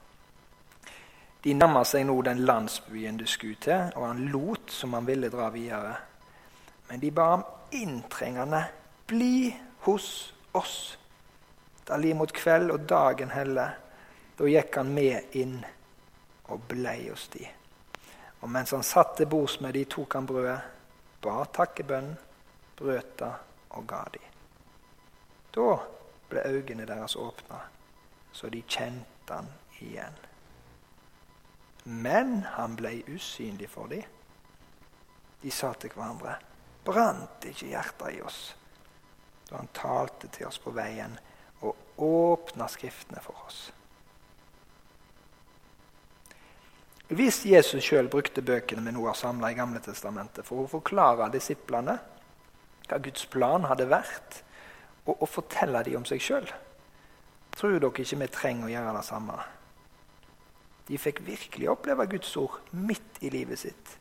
De 1.45 1.55
nærmer 1.55 1.85
seg 1.87 2.07
nå 2.07 2.17
den 2.23 2.43
landsbyen 2.43 3.17
du 3.17 3.27
skulle 3.27 3.61
til, 3.63 3.93
og 3.95 4.09
han 4.09 4.27
lot 4.33 4.73
som 4.75 4.95
han 4.95 5.07
ville 5.07 5.31
dra 5.31 5.51
videre. 5.55 5.95
Men 6.89 7.01
de 7.01 7.11
ba 7.11 7.31
ham 7.31 7.45
inntrengende 7.71 8.65
bli 9.07 9.57
hos 9.87 10.33
oss. 10.53 10.99
Da 11.85 11.97
li 11.97 12.15
mot 12.15 12.33
kveld 12.33 12.71
og 12.71 12.87
dagen 12.89 13.33
helle, 13.33 13.67
da 14.39 14.49
gikk 14.49 14.77
han 14.77 14.93
med 14.95 15.37
inn 15.41 15.59
og 16.49 16.65
blei 16.69 17.09
hos 17.09 17.29
de. 17.33 17.45
Og 18.41 18.51
mens 18.51 18.73
han 18.77 18.85
satt 18.87 19.17
til 19.17 19.27
bords 19.27 19.59
med 19.61 19.75
de, 19.75 19.85
tok 19.85 20.15
han 20.15 20.27
brødet, 20.29 20.59
ba 21.25 21.43
takkebønn, 21.53 22.13
brøt 22.79 23.15
det 23.19 23.33
og 23.75 23.87
ga 23.89 24.03
de. 24.15 24.23
Da 25.55 25.71
ble 26.29 26.45
øynene 26.47 26.87
deres 26.87 27.17
åpna, 27.17 27.61
så 28.33 28.51
de 28.53 28.63
kjente 28.63 29.35
han 29.35 29.49
igjen. 29.81 30.15
Men 31.85 32.43
han 32.55 32.77
blei 32.77 33.01
usynlig 33.09 33.71
for 33.73 33.91
dem. 33.91 34.05
De 35.43 35.51
sa 35.51 35.73
til 35.73 35.95
hverandre, 35.95 36.37
brant 36.89 37.49
ikke 37.49 37.73
hjertet 37.73 38.17
i 38.17 38.23
oss 38.25 38.43
da 39.49 39.63
han 39.63 39.71
talte 39.73 40.29
til 40.33 40.49
oss 40.49 40.59
på 40.61 40.75
veien 40.77 41.15
og 41.65 42.03
åpna 42.05 42.67
Skriftene 42.69 43.21
for 43.25 43.39
oss? 43.47 43.61
Hvis 47.09 47.41
Jesus 47.49 47.81
sjøl 47.87 48.11
brukte 48.13 48.45
bøkene 48.45 48.85
vi 48.85 48.93
nå 48.93 49.07
har 49.07 49.17
samla 49.17 49.49
i 49.49 49.57
Gamle 49.57 49.81
Testamentet 49.81 50.45
for 50.45 50.67
å 50.67 50.69
forklare 50.69 51.31
disiplene 51.33 51.97
hva 52.89 52.99
Guds 53.05 53.25
plan 53.33 53.65
hadde 53.69 53.89
vært, 53.89 54.43
og, 55.09 55.15
å 55.25 55.27
fortelle 55.29 55.81
dem 55.87 56.03
om 56.03 56.05
seg 56.09 56.21
sjøl, 56.21 56.49
tror 57.57 57.79
dere 57.81 58.05
ikke 58.05 58.21
vi 58.21 58.29
trenger 58.33 58.69
å 58.69 58.73
gjøre 58.75 58.93
det 58.99 59.07
samme? 59.09 59.39
De 60.89 61.01
fikk 61.01 61.25
virkelig 61.25 61.69
oppleve 61.73 62.07
Guds 62.13 62.37
ord 62.41 62.61
midt 62.77 63.21
i 63.25 63.33
livet 63.33 63.61
sitt. 63.61 63.97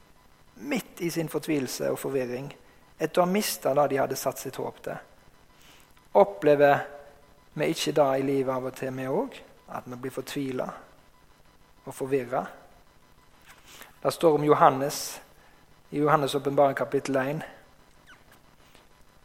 Midt 0.68 1.00
i 1.04 1.10
sin 1.12 1.32
fortvilelse 1.32 1.92
og 1.94 2.00
forvirring, 2.04 2.52
etter 2.98 3.22
å 3.22 3.26
ha 3.26 3.32
mista 3.32 3.74
det 3.74 3.88
de 3.92 4.00
hadde 4.02 4.18
satt 4.18 4.40
sitt 4.42 4.56
håp 4.58 4.82
til. 4.84 4.98
Opplever 6.18 6.80
vi 7.54 7.70
ikke 7.74 7.94
det 7.98 8.08
i 8.20 8.26
livet 8.26 8.54
av 8.54 8.66
og 8.70 8.76
til, 8.78 8.94
vi 8.94 9.08
òg? 9.10 9.38
At 9.68 9.86
vi 9.86 10.00
blir 10.00 10.14
fortvila 10.14 10.68
og 11.86 11.94
forvirra? 11.94 12.46
Det 14.02 14.14
står 14.14 14.38
om 14.38 14.44
Johannes 14.44 15.22
i 15.90 16.02
Johannes' 16.02 16.36
åpenbare 16.38 16.74
kapittel 16.74 17.16
1. 17.16 17.42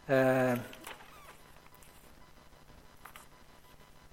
Eh, 0.06 0.58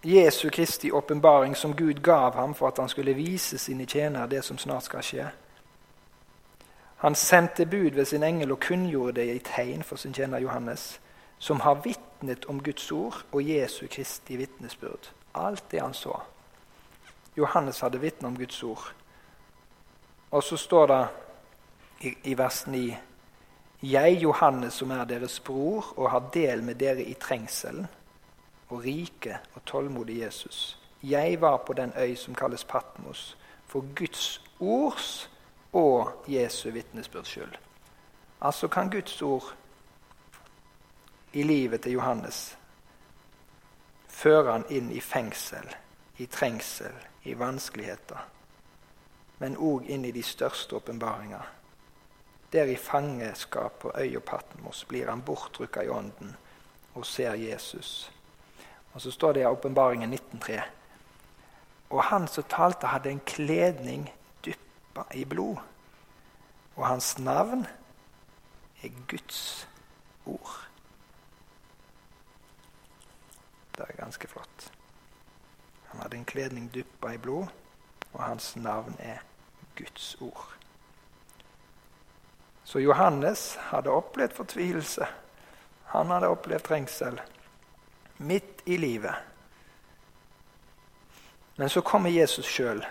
Jesu 0.02 0.50
Kristi 0.50 0.92
åpenbaring 0.92 1.56
som 1.56 1.76
Gud 1.76 2.02
gav 2.02 2.36
ham 2.36 2.54
for 2.56 2.68
at 2.68 2.78
han 2.78 2.90
skulle 2.90 3.14
vise 3.14 3.58
sine 3.58 3.86
tjenere 3.86 4.28
det 4.28 4.44
som 4.46 4.58
snart 4.58 4.84
skal 4.84 5.04
skje. 5.04 5.28
Han 7.00 7.16
sendte 7.16 7.66
bud 7.66 7.96
ved 7.96 8.06
sin 8.06 8.24
engel 8.24 8.52
og 8.52 8.60
kunngjorde 8.60 9.22
det 9.22 9.36
i 9.36 9.40
tegn 9.40 9.84
for 9.84 9.96
sin 9.96 10.14
tjener 10.14 10.40
Johannes, 10.40 11.00
som 11.38 11.60
har 11.60 11.80
vitnet 11.84 12.46
om 12.46 12.64
Guds 12.64 12.92
ord 12.92 13.22
og 13.32 13.50
Jesu 13.50 13.88
Kristi 13.88 14.36
vitnesbyrd. 14.36 15.12
Alt 15.36 15.72
det 15.72 15.80
han 15.82 15.94
så. 15.94 16.18
Johannes 17.38 17.80
hadde 17.80 18.02
vitnet 18.02 18.28
om 18.28 18.38
Guds 18.38 18.64
ord. 18.64 18.92
Og 20.32 20.44
så 20.44 20.58
står 20.58 20.88
det 20.88 21.08
i, 22.02 22.14
i 22.24 22.38
vers 22.38 22.68
9.: 22.68 22.98
Jeg, 23.84 24.20
Johannes, 24.22 24.74
som 24.74 24.92
er 24.92 25.06
deres 25.06 25.40
bror 25.40 25.94
og 25.98 26.12
har 26.12 26.30
del 26.34 26.64
med 26.64 26.76
dere 26.76 27.04
i 27.04 27.14
trengselen 27.14 27.88
og 28.70 28.84
rike 28.84 29.40
og 29.56 29.66
tålmodig 29.66 30.20
Jesus. 30.22 30.80
Jeg 31.04 31.42
var 31.42 31.58
på 31.58 31.74
den 31.74 31.94
øy 31.98 32.16
som 32.16 32.36
kalles 32.36 32.64
Patmos, 32.64 33.38
for 33.68 33.86
Guds 33.96 34.42
ords 34.60 35.30
og 35.74 36.24
Jesu 36.28 36.72
vitnesbyrds 36.72 37.30
skyld. 37.30 37.56
Altså 38.42 38.68
kan 38.68 38.90
Guds 38.90 39.22
ord 39.22 39.54
i 41.34 41.44
livet 41.44 41.82
til 41.82 41.92
Johannes 41.92 42.58
føre 44.08 44.52
han 44.52 44.66
inn 44.70 44.92
i 44.92 45.00
fengsel, 45.00 45.76
i 46.18 46.26
trengsel, 46.26 46.96
i 47.24 47.40
vanskeligheter 47.40 48.26
men 49.40 49.56
òg 49.56 49.88
inn 49.88 50.06
i 50.06 50.12
de 50.12 50.24
største 50.24 50.76
åpenbaringer. 50.76 51.48
Der 52.52 52.68
i 52.68 52.76
fangeskap 52.76 53.80
på 53.80 53.92
øya 53.96 54.20
Patmos 54.20 54.84
blir 54.90 55.08
han 55.08 55.22
bortrykka 55.24 55.84
i 55.86 55.90
ånden 55.90 56.36
og 56.96 57.06
ser 57.06 57.38
Jesus. 57.40 58.12
Og 58.94 59.02
Så 59.02 59.12
står 59.12 59.34
det 59.34 59.42
i 59.42 59.46
åpenbaringen 59.46 60.14
19.3.: 60.14 60.62
Og 61.90 62.04
han 62.04 62.28
som 62.28 62.44
talte, 62.44 62.88
hadde 62.88 63.10
en 63.10 63.22
kledning 63.26 64.14
dyppa 64.90 65.06
i 65.14 65.26
blod. 65.26 65.58
Og 66.76 66.88
hans 66.88 67.20
navn 67.20 67.68
er 68.84 68.90
Guds 69.08 69.68
ord. 70.26 70.68
Det 73.76 73.86
er 73.90 73.96
ganske 74.04 74.28
flott. 74.28 74.72
Han 75.88 76.02
hadde 76.02 76.18
en 76.18 76.26
kledning 76.26 76.74
dyppa 76.74 77.14
i 77.14 77.18
blod, 77.18 77.48
og 78.14 78.24
hans 78.24 78.56
navn 78.56 78.96
er 79.00 79.18
Guds 79.78 80.16
ord. 80.22 80.56
Så 82.64 82.80
Johannes 82.80 83.56
hadde 83.56 83.90
opplevd 83.90 84.34
fortvilelse. 84.34 85.06
Han 85.86 86.08
hadde 86.08 86.28
opplevd 86.28 86.64
trengsel 86.64 87.22
midt 88.18 88.62
i 88.66 88.78
livet. 88.78 89.16
Men 91.56 91.70
så 91.70 91.82
kommer 91.82 92.10
Jesus 92.10 92.46
sjøl. 92.46 92.86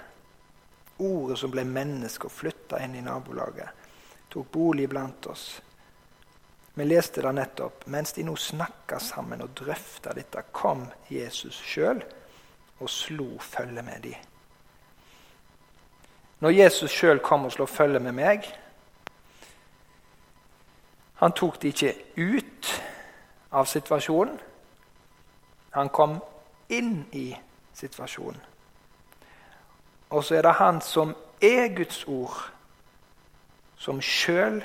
Ordet 0.99 1.39
som 1.39 1.51
ble 1.51 1.65
menneske 1.65 2.27
og 2.27 2.35
flytta 2.35 2.81
inn 2.83 2.97
i 2.99 3.05
nabolaget. 3.05 3.87
Tok 4.29 4.51
bolig 4.53 4.89
blant 4.91 5.27
oss. 5.31 5.61
Vi 6.75 6.85
leste 6.85 7.23
det 7.23 7.33
nettopp. 7.35 7.87
Mens 7.87 8.13
de 8.13 8.23
nå 8.23 8.37
snakka 8.37 9.01
sammen 9.03 9.43
og 9.43 9.55
drøfta 9.59 10.13
dette, 10.15 10.45
kom 10.53 10.85
Jesus 11.11 11.59
sjøl 11.59 12.03
og 12.79 12.91
slo 12.91 13.33
følge 13.43 13.83
med 13.83 14.03
dem. 14.05 14.27
Når 16.39 16.55
Jesus 16.55 16.95
sjøl 16.95 17.19
kom 17.19 17.49
og 17.49 17.55
slo 17.57 17.67
følge 17.67 17.99
med 17.99 18.15
meg 18.15 18.45
Han 21.19 21.33
tok 21.35 21.57
de 21.59 21.73
ikke 21.73 21.97
ut 22.15 22.69
av 23.51 23.67
situasjonen. 23.67 24.37
Han 25.75 25.89
kom 25.91 26.21
inn 26.71 27.09
i 27.11 27.33
situasjonen. 27.75 28.39
Og 30.11 30.25
så 30.25 30.35
er 30.39 30.43
det 30.43 30.53
han 30.53 30.81
som 30.81 31.15
er 31.43 31.69
Guds 31.77 32.05
ord, 32.09 32.51
som 33.77 34.01
sjøl 34.01 34.63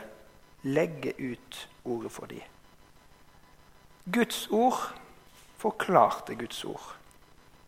legger 0.64 1.14
ut 1.20 1.70
ordet 1.86 2.12
for 2.12 2.26
dem. 2.26 2.42
Guds 4.14 4.48
ord 4.52 4.94
forklarte 5.58 6.36
Guds 6.36 6.64
ord. 6.66 6.96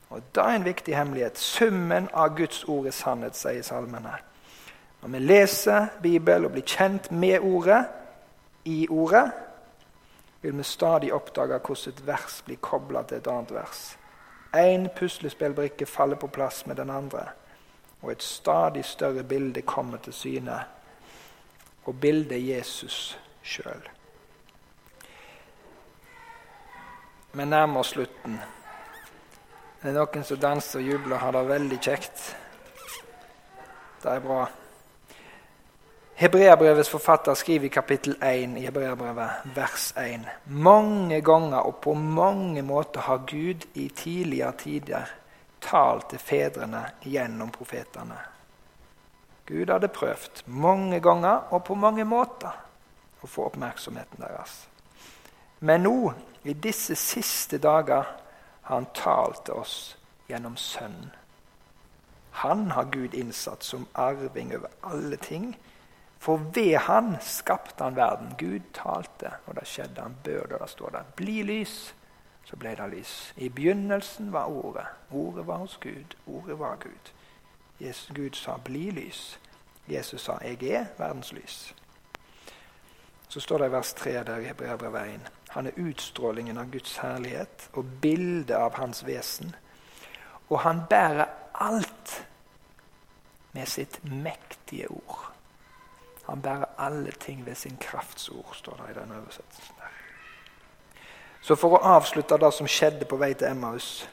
Og 0.09 0.21
Det 0.35 0.43
er 0.43 0.55
en 0.55 0.65
viktig 0.65 0.97
hemmelighet. 0.97 1.37
Summen 1.37 2.09
av 2.13 2.37
Guds 2.37 2.63
ord 2.63 2.85
er 2.85 2.91
sannhet, 2.91 3.35
sier 3.35 3.63
salmene. 3.63 4.13
Når 5.01 5.09
vi 5.09 5.19
leser 5.19 5.87
Bibelen 6.01 6.45
og 6.45 6.51
blir 6.51 6.63
kjent 6.65 7.11
med 7.11 7.39
ordet, 7.39 7.85
i 8.65 8.87
ordet, 8.89 9.31
vil 10.41 10.57
vi 10.57 10.63
stadig 10.63 11.13
oppdage 11.13 11.59
hvordan 11.59 11.93
et 11.93 12.07
vers 12.07 12.41
blir 12.45 12.57
kobla 12.61 13.03
til 13.03 13.17
et 13.17 13.27
annet 13.27 13.51
vers. 13.53 13.97
Én 14.55 14.87
puslespillbrikke 14.95 15.85
faller 15.85 16.15
på 16.15 16.27
plass 16.27 16.65
med 16.65 16.75
den 16.75 16.89
andre, 16.89 17.27
og 18.05 18.11
et 18.11 18.23
stadig 18.23 18.85
større 18.85 19.23
bilde 19.23 19.61
kommer 19.61 19.97
til 19.97 20.13
syne. 20.13 20.59
Og 21.85 21.99
bildet 22.01 22.47
Jesus 22.47 23.17
sjøl. 23.43 23.89
Vi 27.33 27.45
nærmer 27.45 27.79
oss 27.79 27.95
slutten. 27.95 28.37
Det 29.81 29.89
er 29.89 29.97
noen 29.97 30.23
som 30.25 30.39
danser 30.39 30.79
og 30.79 30.85
jubler 30.85 31.17
og 31.17 31.23
har 31.23 31.33
det 31.35 31.41
veldig 31.49 31.79
kjekt. 31.81 32.21
Det 34.03 34.13
er 34.13 34.21
bra. 34.21 34.45
Hebreabrevets 36.15 36.89
forfatter 36.89 37.33
skriver 37.33 37.67
i 37.67 37.73
kapittel 37.73 38.15
1 38.23 38.55
i 38.57 38.63
Hebreabrevet, 38.69 39.51
vers 39.55 39.91
1. 39.97 40.29
Mange 40.45 41.21
ganger 41.21 41.57
og 41.57 41.81
på 41.83 41.93
mange 41.93 42.61
måter 42.61 43.01
har 43.01 43.25
Gud 43.27 43.65
i 43.73 43.89
tidligere 43.89 44.53
tider 44.57 45.11
talt 45.65 46.11
til 46.13 46.21
fedrene 46.21 46.83
gjennom 47.03 47.51
profetene. 47.53 48.19
Gud 49.45 49.69
hadde 49.69 49.91
prøvd 49.93 50.45
mange 50.45 50.99
ganger 51.05 51.51
og 51.53 51.65
på 51.67 51.75
mange 51.77 52.05
måter 52.05 52.55
å 53.21 53.29
få 53.29 53.49
oppmerksomheten 53.49 54.21
deres. 54.21 54.55
Men 55.65 55.85
nå, 55.85 56.13
i 56.45 56.53
disse 56.53 56.97
siste 56.97 57.57
dager, 57.61 58.05
har 58.65 58.75
han 58.75 58.89
talt 58.97 59.45
til 59.45 59.61
oss 59.61 59.77
gjennom 60.29 60.57
Sønnen. 60.57 61.13
Han 62.41 62.71
har 62.71 62.89
Gud 62.91 63.13
innsatt 63.13 63.63
som 63.63 63.85
arving 63.93 64.51
over 64.57 64.73
alle 64.83 65.17
ting. 65.17 65.53
For 66.19 66.41
ved 66.53 66.77
han 66.83 67.15
skapte 67.23 67.83
han 67.83 67.95
verden. 67.95 68.33
Gud 68.37 68.65
talte, 68.73 69.37
og 69.45 69.55
det 69.55 69.67
skjedde. 69.69 70.01
Han 70.01 70.17
bør 70.23 70.49
det, 70.51 70.59
står 70.69 70.97
der. 70.97 71.13
Bli 71.15 71.43
lys, 71.47 71.93
ble 72.59 72.75
det 72.75 72.89
lys. 72.89 73.33
I 73.37 73.49
begynnelsen 73.49 74.33
var 74.33 74.45
Ordet. 74.45 74.85
Ordet 75.11 75.47
var 75.47 75.57
hos 75.57 75.77
Gud. 75.81 76.15
Ordet 76.27 76.59
var 76.59 76.75
Gud. 76.75 77.11
Jesus, 77.79 78.11
Gud 78.15 78.35
sa 78.35 78.57
'bli 78.57 78.91
lys'. 78.91 79.37
Jesus 79.87 80.21
sa 80.21 80.37
'jeg 80.41 80.63
er 80.63 80.85
verdens 80.97 81.33
lys'. 81.33 81.73
Så 83.27 83.39
står 83.39 83.57
det 83.57 83.65
i 83.65 83.71
vers 83.71 83.93
3 83.93 84.23
der 84.23 84.37
i 84.37 84.43
Hebreabrevet 84.43 85.15
1. 85.15 85.31
Han 85.49 85.67
er 85.67 85.71
utstrålingen 85.77 86.57
av 86.57 86.71
Guds 86.71 86.97
herlighet 86.97 87.69
og 87.73 87.85
bildet 88.01 88.55
av 88.55 88.73
hans 88.75 89.05
vesen. 89.05 89.55
Og 90.49 90.59
han 90.59 90.81
bærer 90.89 91.25
alt 91.53 92.27
med 93.51 93.65
sitt 93.65 94.03
mektige 94.03 94.91
ord. 94.91 95.31
Han 96.25 96.41
bærer 96.41 96.65
alle 96.77 97.11
ting 97.11 97.45
ved 97.45 97.55
sin 97.55 97.77
kraftsord, 97.77 98.53
står 98.53 98.75
det 98.75 98.95
i 98.95 98.99
den 98.99 99.11
oversettelsen. 99.11 99.75
Så 101.45 101.53
for 101.53 101.75
å 101.77 101.83
avslutte 101.93 102.39
det 102.41 102.49
som 102.57 102.65
skjedde 102.65 103.05
på 103.05 103.19
vei 103.21 103.35
til 103.37 103.51
Emmaus 103.51 104.07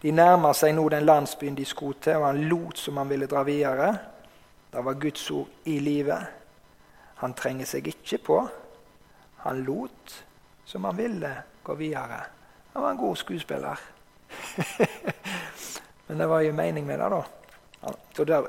De 0.00 0.12
nærmer 0.14 0.54
seg 0.56 0.72
nå 0.72 0.86
den 0.88 1.04
landsbyen 1.04 1.56
de 1.58 1.66
skulle 1.68 1.98
til, 2.00 2.16
og 2.16 2.28
han 2.30 2.44
lot 2.48 2.78
som 2.78 2.96
han 3.00 3.08
ville 3.10 3.26
dra 3.26 3.42
videre. 3.44 3.88
Det 4.70 4.84
var 4.86 5.00
Guds 5.02 5.24
ord 5.34 5.66
i 5.66 5.80
livet. 5.82 6.22
Han 7.18 7.34
trenger 7.34 7.66
seg 7.66 7.90
ikke 7.90 8.20
på. 8.28 8.38
Han 9.42 9.64
lot 9.66 10.14
som 10.64 10.86
han 10.86 10.96
ville 10.96 11.32
gå 11.66 11.74
videre. 11.74 12.20
Han 12.72 12.86
var 12.86 12.94
en 12.94 13.02
god 13.02 13.18
skuespiller. 13.18 13.82
Men 16.06 16.22
det 16.22 16.30
var 16.30 16.46
jo 16.46 16.54
mening 16.54 16.86
med 16.86 17.02
det, 17.02 17.10
da. 17.10 17.22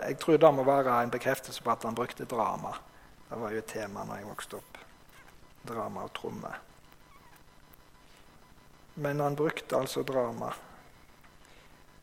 Jeg 0.05 0.17
tror 0.21 0.37
det 0.37 0.53
må 0.53 0.69
være 0.69 1.01
en 1.01 1.17
bekreftelse 1.17 1.65
på 1.65 1.73
at 1.73 1.83
han 1.83 1.97
brukte 1.97 2.29
drama. 2.29 2.77
Det 3.25 3.41
var 3.41 3.57
jo 3.57 3.65
et 3.65 3.73
tema 3.73 4.05
når 4.05 4.21
jeg 4.21 4.31
vokste 4.35 4.61
opp. 4.61 4.83
Drama 5.65 6.05
og 6.05 6.13
tromme. 6.13 6.53
Men 8.99 9.19
han 9.19 9.35
brukte 9.35 9.77
altså 9.77 10.03
drama. 10.03 10.53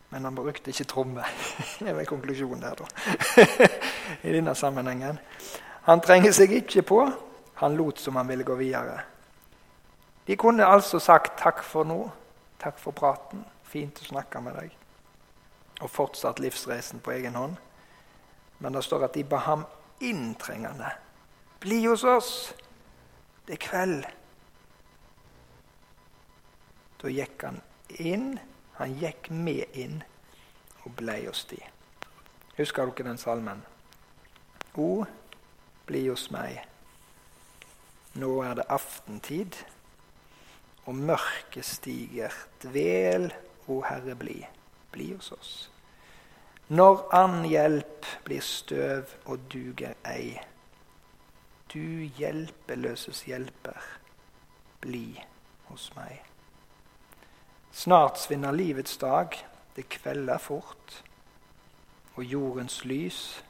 Men 0.08 0.24
han 0.24 0.34
brukte 0.34 0.70
ikke 0.70 0.84
tromme. 0.84 1.24
Det 1.78 1.90
er 1.90 1.98
vel 1.98 2.06
konklusjonen 2.08 2.62
der, 2.62 2.78
da. 2.78 2.86
I 4.28 4.32
denne 4.32 4.54
sammenhengen. 4.54 5.18
Han 5.84 6.00
trenger 6.00 6.32
seg 6.32 6.54
ikke 6.56 6.86
på. 6.88 7.02
Han 7.60 7.76
lot 7.76 8.00
som 8.00 8.16
han 8.16 8.28
ville 8.28 8.44
gå 8.44 8.54
videre. 8.56 9.00
De 10.26 10.36
kunne 10.36 10.66
altså 10.66 10.98
sagt 10.98 11.38
'takk 11.38 11.62
for 11.62 11.84
nå', 11.84 12.10
'takk 12.58 12.78
for 12.78 12.90
praten', 12.90 13.44
'fint 13.64 14.00
å 14.00 14.04
snakke 14.04 14.40
med 14.40 14.54
deg', 14.54 14.72
og 15.80 15.90
fortsatt 15.90 16.40
livsreisen 16.40 17.00
på 17.00 17.10
egen 17.10 17.34
hånd. 17.34 17.56
Men 18.58 18.72
det 18.72 18.84
står 18.84 19.04
at 19.04 19.14
de 19.14 19.24
ba 19.24 19.36
ham 19.36 19.66
inntrengende 20.00 20.90
'Bli 21.60 21.84
hos 21.86 22.04
oss, 22.04 22.54
det 23.46 23.52
er 23.52 23.68
kveld'. 23.68 24.06
Da 27.02 27.12
gikk 27.12 27.44
han 27.44 27.60
inn, 28.00 28.38
han 28.78 28.94
gikk 29.00 29.30
med 29.30 29.76
inn 29.76 30.02
og 30.84 30.94
blei 30.96 31.24
hos 31.26 31.44
de. 31.50 31.60
Husker 32.56 32.88
dere 32.88 33.10
den 33.10 33.20
salmen? 33.20 33.62
O, 34.76 35.04
bli 35.86 36.06
hos 36.08 36.30
meg. 36.32 36.62
Nå 38.16 38.30
er 38.44 38.54
det 38.56 38.68
aftentid, 38.72 39.58
og 40.86 40.94
mørket 40.94 41.64
stiger. 41.64 42.32
Dvel, 42.62 43.28
o 43.68 43.80
Herre, 43.84 44.14
bli. 44.16 44.38
Bli 44.92 45.10
hos 45.12 45.32
oss. 45.36 45.54
Når 46.68 47.02
annen 47.14 47.44
hjelp 47.50 48.06
blir 48.24 48.42
støv 48.42 49.12
og 49.24 49.44
duger 49.52 49.94
ei. 50.08 50.38
Du 51.70 52.08
hjelpeløses 52.18 53.20
hjelper, 53.28 53.82
bli 54.80 55.12
hos 55.68 55.90
meg. 55.98 56.22
Snart 57.76 58.16
svinner 58.18 58.52
livets 58.56 58.96
dag, 58.96 59.34
det 59.76 59.82
kvelder 59.92 60.38
fort, 60.40 61.04
og 62.16 62.24
jordens 62.24 62.84
lys 62.88 63.42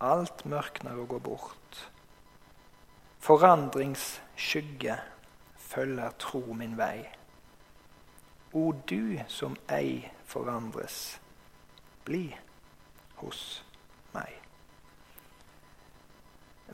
Alt 0.00 0.42
mørkner 0.44 0.98
og 1.00 1.08
går 1.08 1.18
bort. 1.24 1.76
Forandrings 3.18 4.20
skygge 4.36 4.98
følger 5.56 6.10
tro 6.20 6.52
min 6.52 6.74
vei. 6.76 7.06
O 8.52 8.74
du 8.90 9.16
som 9.28 9.56
ei 9.72 10.04
forandres, 10.28 11.16
bli 12.04 12.26
hos 13.22 13.40
meg. 14.12 14.34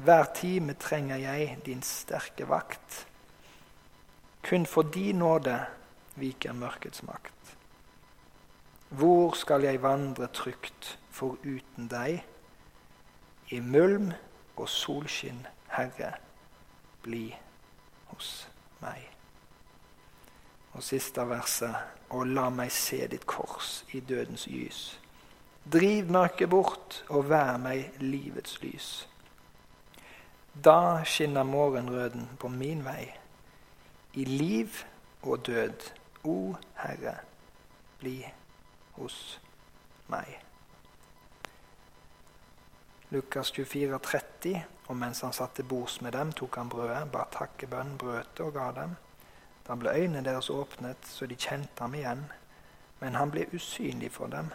Hver 0.03 0.27
time 0.35 0.75
trenger 0.75 1.23
jeg 1.23 1.61
din 1.67 1.83
sterke 1.87 2.49
vakt. 2.51 3.07
Kun 4.43 4.67
for 4.67 4.83
din 4.83 5.23
nåde 5.23 5.61
viker 6.17 6.53
mørkets 6.53 7.03
makt. 7.03 7.57
Hvor 8.89 9.33
skal 9.37 9.65
jeg 9.65 9.83
vandre 9.83 10.29
trygt 10.29 10.99
foruten 11.11 11.89
deg? 11.89 12.21
I 13.53 13.61
mulm 13.61 14.13
og 14.57 14.69
solskinn, 14.69 15.47
Herre, 15.73 16.13
bli 17.03 17.31
hos 18.13 18.49
meg. 18.83 19.09
Og 20.73 20.85
siste 20.85 21.25
verset. 21.29 21.77
Og 22.13 22.29
la 22.29 22.51
meg 22.53 22.69
se 22.77 23.07
ditt 23.09 23.25
kors 23.25 23.87
i 23.97 24.01
dødens 24.05 24.45
gys. 24.45 24.81
Driv 25.73 26.11
mørket 26.13 26.51
bort 26.53 26.99
og 27.09 27.31
vær 27.31 27.57
meg 27.57 27.95
livets 28.03 28.59
lys. 28.61 28.89
Da 30.53 31.01
skinner 31.09 31.49
morgenrøden 31.49 32.29
på 32.39 32.49
min 32.53 32.85
vei. 32.85 33.09
I 34.13 34.25
liv 34.29 34.83
og 35.23 35.47
død, 35.47 35.89
o 36.25 36.55
Herre, 36.75 37.17
bli 38.01 38.19
hos 38.99 39.39
meg. 40.13 40.39
Lukas 43.13 43.53
24, 43.53 43.99
30 43.99 44.63
Og 44.87 44.97
mens 44.97 45.21
han 45.21 45.33
satt 45.33 45.55
til 45.57 45.65
bords 45.65 46.01
med 46.05 46.13
dem, 46.13 46.33
tok 46.37 46.57
han 46.59 46.69
brødet, 46.69 47.07
ba 47.13 47.23
takkebønn, 47.33 47.95
brøt 47.97 48.41
og 48.45 48.51
ga 48.57 48.67
dem. 48.77 48.97
Da 49.65 49.77
ble 49.79 49.95
øynene 49.95 50.25
deres 50.27 50.51
åpnet, 50.51 51.07
så 51.07 51.27
de 51.31 51.39
kjente 51.39 51.85
ham 51.85 51.95
igjen. 51.95 52.25
Men 53.01 53.17
han 53.17 53.31
ble 53.31 53.47
usynlig 53.55 54.11
for 54.13 54.29
dem. 54.33 54.51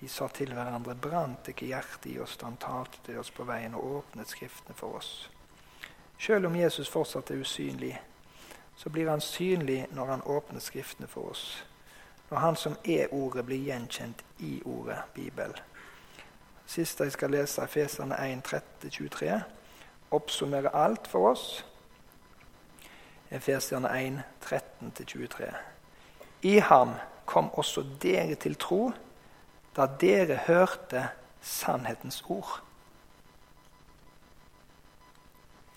De 0.00 0.08
sa 0.08 0.28
til 0.28 0.52
hverandre, 0.54 0.94
brant 0.94 1.48
ikke 1.48 1.70
hjertet 1.70 2.10
i 2.12 2.18
oss 2.20 2.36
da 2.36 2.50
han 2.50 2.60
talte 2.60 3.00
til 3.06 3.18
oss 3.18 3.32
på 3.32 3.46
veien 3.48 3.74
og 3.74 4.00
åpnet 4.00 4.30
Skriftene 4.30 4.76
for 4.76 4.98
oss? 5.00 5.30
Selv 6.20 6.46
om 6.46 6.56
Jesus 6.56 6.90
fortsatt 6.92 7.32
er 7.32 7.40
usynlig, 7.40 7.94
så 8.76 8.90
blir 8.90 9.10
han 9.10 9.20
synlig 9.20 9.86
når 9.90 10.06
han 10.06 10.22
åpner 10.22 10.60
Skriftene 10.60 11.06
for 11.06 11.30
oss. 11.30 11.66
Når 12.30 12.38
han 12.38 12.56
som 12.56 12.76
er 12.84 13.12
Ordet, 13.12 13.46
blir 13.46 13.58
gjenkjent 13.58 14.24
i 14.38 14.62
Ordet, 14.64 14.98
Bibelen. 15.14 15.56
Siste 16.66 17.04
jeg 17.04 17.12
skal 17.12 17.30
lese, 17.30 17.62
er 17.62 17.66
Feserne 17.66 18.16
1, 18.18 18.42
30-23. 18.84 19.40
Oppsummere 20.10 20.74
alt 20.74 21.06
for 21.08 21.30
oss. 21.30 21.64
Efesierne 23.30 23.88
1, 24.00 24.22
13-23. 24.44 25.54
I 26.42 26.58
ham 26.58 26.94
kom 27.26 27.50
også 27.54 27.84
dere 28.02 28.34
til 28.34 28.54
tro 28.54 28.92
da 29.76 29.86
dere 30.00 30.36
hørte 30.46 31.08
sannhetens 31.42 32.22
ord. 32.28 32.60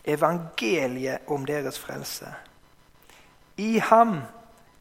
Evangeliet 0.06 1.20
om 1.28 1.46
deres 1.46 1.80
frelse. 1.80 2.30
I 3.58 3.80
ham 3.80 4.22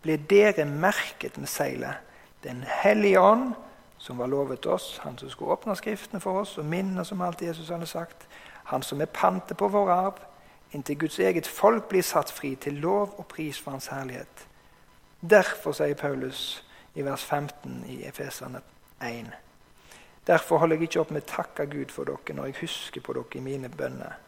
ble 0.05 0.19
dere 0.31 0.67
merket 0.69 1.39
med 1.41 1.49
seilet. 1.49 2.03
Den 2.45 2.63
hellige 2.83 3.21
ånd, 3.21 3.55
som 3.99 4.19
var 4.19 4.29
lovet 4.31 4.67
oss, 4.67 4.99
han 5.03 5.17
som 5.19 5.31
skulle 5.31 5.57
åpne 5.57 5.77
Skriftene 5.77 6.21
for 6.21 6.43
oss 6.43 6.59
og 6.61 6.69
minne 6.69 7.05
som 7.05 7.23
alt 7.25 7.43
Jesus 7.43 7.73
hadde 7.73 7.89
sagt, 7.89 8.27
han 8.71 8.83
som 8.83 9.01
er 9.01 9.11
pantet 9.11 9.57
på 9.57 9.69
vår 9.69 9.91
arv, 9.91 10.21
inntil 10.75 10.99
Guds 10.99 11.19
eget 11.19 11.47
folk 11.47 11.89
blir 11.89 12.03
satt 12.03 12.31
fri 12.31 12.55
til 12.61 12.81
lov 12.83 13.15
og 13.17 13.27
pris 13.31 13.59
for 13.59 13.71
Hans 13.71 13.87
herlighet. 13.87 14.47
Derfor, 15.21 15.73
sier 15.73 15.95
Paulus 15.95 16.63
i 16.95 17.05
vers 17.05 17.25
15 17.25 17.85
i 17.89 18.03
Efeserne 18.07 18.61
1. 19.03 19.33
Derfor 20.27 20.59
holder 20.59 20.77
jeg 20.77 20.89
ikke 20.89 21.01
opp 21.01 21.11
med 21.15 21.23
å 21.23 21.31
takke 21.31 21.67
Gud 21.71 21.95
for 21.95 22.09
dere 22.09 22.37
når 22.37 22.51
jeg 22.51 22.61
husker 22.61 23.05
på 23.05 23.15
dere 23.17 23.39
i 23.39 23.45
mine 23.45 23.71
bønner. 23.71 24.19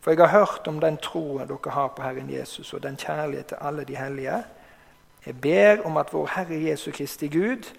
For 0.00 0.10
jeg 0.10 0.28
har 0.28 0.38
hørt 0.38 0.68
om 0.68 0.80
den 0.80 0.96
troen 0.96 1.48
dere 1.48 1.74
har 1.74 1.88
på 1.88 2.02
Herren 2.02 2.30
Jesus, 2.30 2.72
og 2.74 2.82
den 2.82 2.96
kjærlighet 2.96 3.46
til 3.46 3.58
alle 3.60 3.84
de 3.84 3.96
hellige. 3.96 4.44
Jeg 5.26 5.40
ber 5.40 5.86
om 5.86 5.96
at 5.96 6.12
vår 6.12 6.30
Herre 6.36 6.62
Jesu 6.70 6.90
Kristi 6.90 7.28
Gud, 7.28 7.74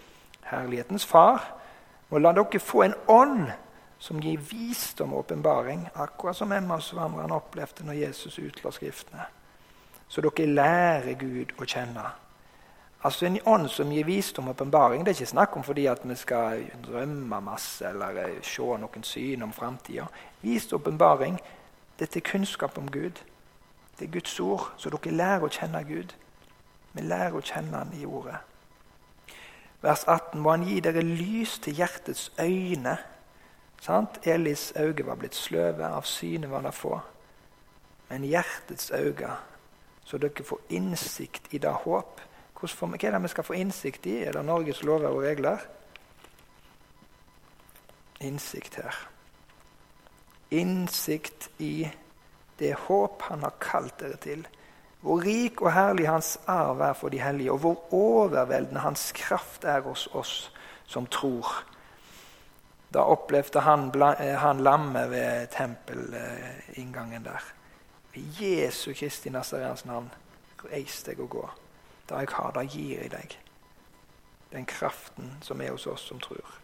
herlighetens 0.45 1.05
Far, 1.05 1.55
må 2.09 2.17
la 2.17 2.31
dere 2.33 2.59
få 2.59 2.83
en 2.83 2.95
ånd 3.07 3.49
som 3.99 4.19
gir 4.19 4.39
visdom 4.39 5.13
og 5.13 5.19
åpenbaring, 5.19 5.89
akkurat 5.95 6.35
som 6.35 6.51
Emmausvandreren 6.51 7.31
opplevde 7.31 7.85
når 7.85 7.93
Jesus 7.93 8.39
utla 8.39 8.71
Skriftene. 8.71 9.25
Så 10.07 10.21
dere 10.21 10.47
lærer 10.47 11.13
Gud 11.19 11.53
å 11.59 11.67
kjenne. 11.67 12.05
Altså 13.03 13.25
En 13.25 13.37
ånd 13.45 13.69
som 13.71 13.91
gir 13.91 14.05
visdom 14.05 14.47
og 14.47 14.57
åpenbaring. 14.57 15.05
Det 15.05 15.11
er 15.11 15.21
ikke 15.21 15.35
snakk 15.35 15.55
om 15.55 15.63
fordi 15.63 15.85
at 15.87 16.01
vi 16.03 16.15
skal 16.15 16.65
drømme 16.83 17.41
masse 17.41 17.87
eller 17.87 18.41
se 18.43 18.61
noen 18.61 19.03
syn 19.03 19.43
om 19.43 19.53
framtida. 19.53 20.07
Og 20.43 20.73
åpenbaring 20.73 21.39
det 21.99 22.15
er 22.15 22.31
kunnskap 22.31 22.77
om 22.77 22.91
Gud. 22.91 23.23
Det 23.99 24.07
er 24.07 24.11
Guds 24.11 24.39
ord, 24.39 24.73
så 24.77 24.89
dere 24.89 25.15
lærer 25.15 25.43
å 25.43 25.51
kjenne 25.51 25.83
Gud. 25.83 26.15
Vi 26.93 27.01
lærer 27.01 27.35
å 27.35 27.41
kjenne 27.43 27.77
Han 27.77 27.91
i 27.93 28.05
Ordet. 28.05 28.37
Vers 29.81 30.03
18 30.07 30.39
må 30.39 30.55
Han 30.55 30.63
gi 30.67 30.79
dere 30.79 31.03
lys 31.03 31.59
til 31.59 31.75
hjertets 31.75 32.31
øyne. 32.39 32.97
Sant? 33.81 34.19
Elis 34.27 34.73
øyne 34.79 35.05
var 35.05 35.19
blitt 35.19 35.35
sløve, 35.35 35.87
av 35.87 36.07
synet 36.07 36.49
var 36.49 36.63
det 36.63 36.73
få. 36.73 36.99
Men 38.09 38.23
hjertets 38.23 38.91
øyne, 38.91 39.35
så 40.03 40.17
dere 40.17 40.43
får 40.43 40.59
innsikt 40.69 41.53
i 41.53 41.57
det 41.57 41.75
håp 41.83 42.21
hva 42.59 42.89
er 42.91 43.11
det 43.11 43.21
vi 43.23 43.27
skal 43.31 43.43
få 43.43 43.55
innsikt 43.55 44.05
i? 44.05 44.17
Er 44.23 44.35
det 44.35 44.43
Norges 44.45 44.83
lover 44.83 45.07
og 45.07 45.23
regler? 45.23 45.61
Innsikt 48.19 48.75
her. 48.75 48.95
Innsikt 50.49 51.49
i 51.57 51.89
det 52.59 52.73
håp 52.87 53.21
han 53.21 53.43
har 53.45 53.59
kalt 53.61 53.99
dere 53.99 54.17
til. 54.21 54.47
Hvor 55.01 55.21
rik 55.23 55.61
og 55.61 55.71
herlig 55.71 56.09
hans 56.09 56.33
arv 56.47 56.81
er 56.83 56.93
for 56.97 57.09
de 57.09 57.21
hellige, 57.21 57.51
og 57.51 57.59
hvor 57.63 57.93
overveldende 57.93 58.83
hans 58.83 59.11
kraft 59.15 59.63
er 59.63 59.85
hos 59.85 60.07
oss 60.11 60.51
som 60.89 61.07
tror. 61.07 61.63
Da 62.93 63.05
opplevde 63.05 63.59
han, 63.59 63.91
eh, 64.19 64.35
han 64.35 64.59
lammet 64.59 65.11
ved 65.11 65.47
tempelinngangen 65.47 67.23
der. 67.25 67.43
Ved 68.13 68.41
Jesu 68.41 68.93
Kristi 68.93 69.29
Nazareans 69.29 69.85
navn, 69.85 70.11
reis 70.71 71.03
deg 71.03 71.19
og 71.19 71.29
gå. 71.29 71.49
Det 72.09 72.15
jeg 72.15 72.27
har, 72.31 72.51
det 72.51 72.69
gir 72.69 73.01
jeg 73.01 73.11
deg. 73.11 73.37
Den 74.51 74.65
kraften 74.65 75.37
som 75.41 75.61
er 75.61 75.71
hos 75.71 75.87
oss 75.87 76.01
som 76.01 76.19
tror. 76.19 76.59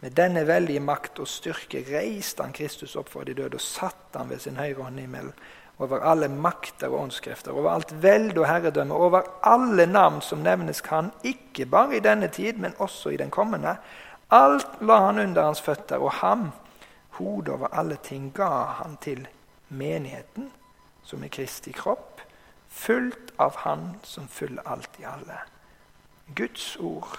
Med 0.00 0.14
denne 0.14 0.44
veldige 0.46 0.80
makt 0.80 1.18
og 1.18 1.28
styrke 1.28 1.82
reiste 1.88 2.44
han 2.44 2.54
Kristus 2.54 2.94
opp 2.96 3.10
fra 3.12 3.24
de 3.26 3.34
døde 3.34 3.58
og 3.58 3.64
satte 3.64 4.20
han 4.20 4.30
ved 4.30 4.42
sin 4.44 4.60
høyre 4.60 4.84
hånd 4.84 5.00
i 5.00 5.06
himmelen. 5.06 5.32
Over 5.78 6.02
alle 6.10 6.28
makter 6.28 6.90
og 6.90 7.04
åndskrefter, 7.04 7.54
over 7.54 7.70
alt 7.70 7.92
velde 8.02 8.40
og 8.40 8.48
herredømme, 8.50 8.94
over 8.94 9.26
alle 9.46 9.86
navn 9.86 10.18
som 10.22 10.42
nevnes 10.42 10.80
kan, 10.82 11.12
ikke 11.22 11.66
bare 11.70 11.98
i 11.98 12.02
denne 12.02 12.28
tid, 12.34 12.58
men 12.58 12.74
også 12.82 13.14
i 13.14 13.18
den 13.20 13.30
kommende. 13.30 13.76
Alt 14.30 14.82
la 14.82 14.98
han 15.06 15.22
under 15.22 15.46
hans 15.46 15.62
føtter, 15.62 16.02
og 16.02 16.18
ham, 16.18 16.48
hodet 17.20 17.54
over 17.54 17.70
alle 17.72 17.98
ting, 18.02 18.32
ga 18.34 18.50
han 18.82 18.98
til 19.02 19.22
menigheten, 19.68 20.50
som 21.06 21.22
er 21.22 21.30
Kristi 21.30 21.72
kropp 21.72 22.18
fullt 22.68 23.32
av 23.36 23.56
Han 23.64 23.94
som 24.02 24.28
fyller 24.28 24.66
alt 24.68 25.00
i 25.00 25.06
alle. 25.08 25.40
Guds 26.36 26.76
ord, 26.76 27.18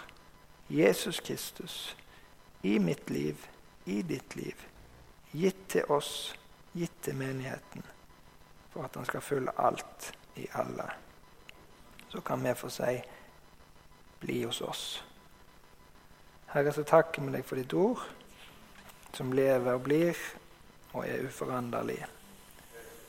Jesus 0.70 1.20
Kristus, 1.20 1.96
i 2.62 2.80
mitt 2.80 3.10
liv, 3.10 3.48
i 3.86 4.02
ditt 4.02 4.36
liv, 4.36 4.56
gitt 5.32 5.68
til 5.70 5.92
oss, 5.92 6.36
gitt 6.74 7.02
til 7.02 7.16
menigheten, 7.16 7.84
for 8.74 8.84
at 8.84 8.96
han 8.96 9.06
skal 9.06 9.22
følge 9.22 9.56
alt 9.58 10.12
i 10.36 10.48
alle. 10.54 10.90
Så 12.10 12.22
kan 12.22 12.44
vi 12.44 12.54
få 12.56 12.70
si 12.70 12.98
bli 14.20 14.44
hos 14.44 14.62
oss. 14.62 15.04
Herre, 16.50 16.74
så 16.74 16.84
takker 16.84 17.22
vi 17.22 17.34
deg 17.38 17.46
for 17.46 17.62
ditt 17.62 17.74
ord, 17.74 18.02
som 19.14 19.34
lever 19.34 19.74
og 19.74 19.86
blir 19.86 20.18
og 20.94 21.06
er 21.06 21.26
uforanderlig. 21.26 22.02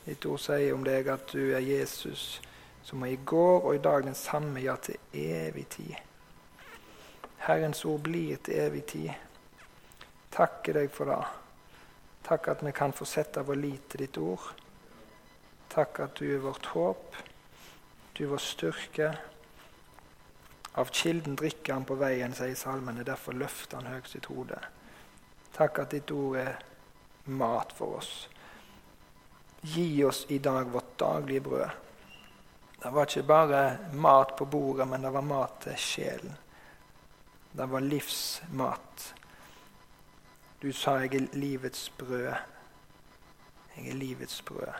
Ditt 0.05 0.25
ord 0.25 0.39
sier 0.41 0.73
om 0.73 0.85
deg 0.85 1.09
at 1.13 1.33
du 1.33 1.51
er 1.53 1.65
Jesus, 1.65 2.41
som 2.85 3.03
er 3.05 3.15
i 3.15 3.19
går 3.25 3.65
og 3.65 3.75
i 3.75 3.81
dag 3.81 4.05
den 4.05 4.17
samme, 4.17 4.61
ja, 4.61 4.75
til 4.81 4.97
evig 5.13 5.67
tid. 5.73 5.97
Herrens 7.41 7.85
ord 7.85 8.01
blir 8.05 8.37
til 8.45 8.61
evig 8.61 8.85
tid. 8.93 9.11
Takke 10.31 10.73
deg 10.75 10.91
for 10.93 11.11
det. 11.11 11.21
Takk 12.23 12.47
at 12.53 12.63
vi 12.63 12.71
kan 12.75 12.93
få 12.95 13.05
sette 13.09 13.43
vår 13.43 13.59
lit 13.59 13.89
til 13.91 14.05
ditt 14.05 14.17
ord. 14.21 14.51
Takk 15.71 15.99
at 16.03 16.19
du 16.19 16.25
er 16.27 16.43
vårt 16.43 16.71
håp, 16.73 17.15
du 18.15 18.23
er 18.25 18.31
vår 18.33 18.43
styrke. 18.43 19.11
Av 20.79 20.91
kilden 20.95 21.35
drikker 21.35 21.73
han 21.73 21.87
på 21.87 21.97
veien, 21.99 22.35
sier 22.35 22.55
salmene. 22.55 23.03
Derfor 23.07 23.35
løfter 23.35 23.81
han 23.81 23.91
høyt 23.91 24.07
sitt 24.11 24.29
hode. 24.31 24.59
Takk 25.55 25.81
at 25.83 25.95
ditt 25.95 26.11
ord 26.15 26.37
er 26.39 26.53
mat 27.31 27.73
for 27.75 27.99
oss. 27.99 28.11
Gi 29.61 30.03
oss 30.07 30.25
i 30.31 30.39
dag 30.39 30.71
vårt 30.71 30.95
daglige 30.99 31.43
brød. 31.47 31.79
Det 32.81 32.89
var 32.89 33.05
ikke 33.05 33.27
bare 33.27 33.63
mat 33.93 34.35
på 34.37 34.45
bordet, 34.45 34.87
men 34.87 35.03
det 35.03 35.11
var 35.13 35.21
mat 35.21 35.59
til 35.67 35.75
sjelen. 35.77 36.37
Det 37.51 37.67
var 37.69 37.83
livsmat. 37.83 39.11
Du 40.61 40.71
sa 40.71 40.91
'jeg 40.91 41.15
er 41.15 41.27
livets 41.33 41.89
brød'. 41.97 42.35
Jeg 43.77 43.87
er 43.87 43.93
livets 43.93 44.41
brød. 44.41 44.73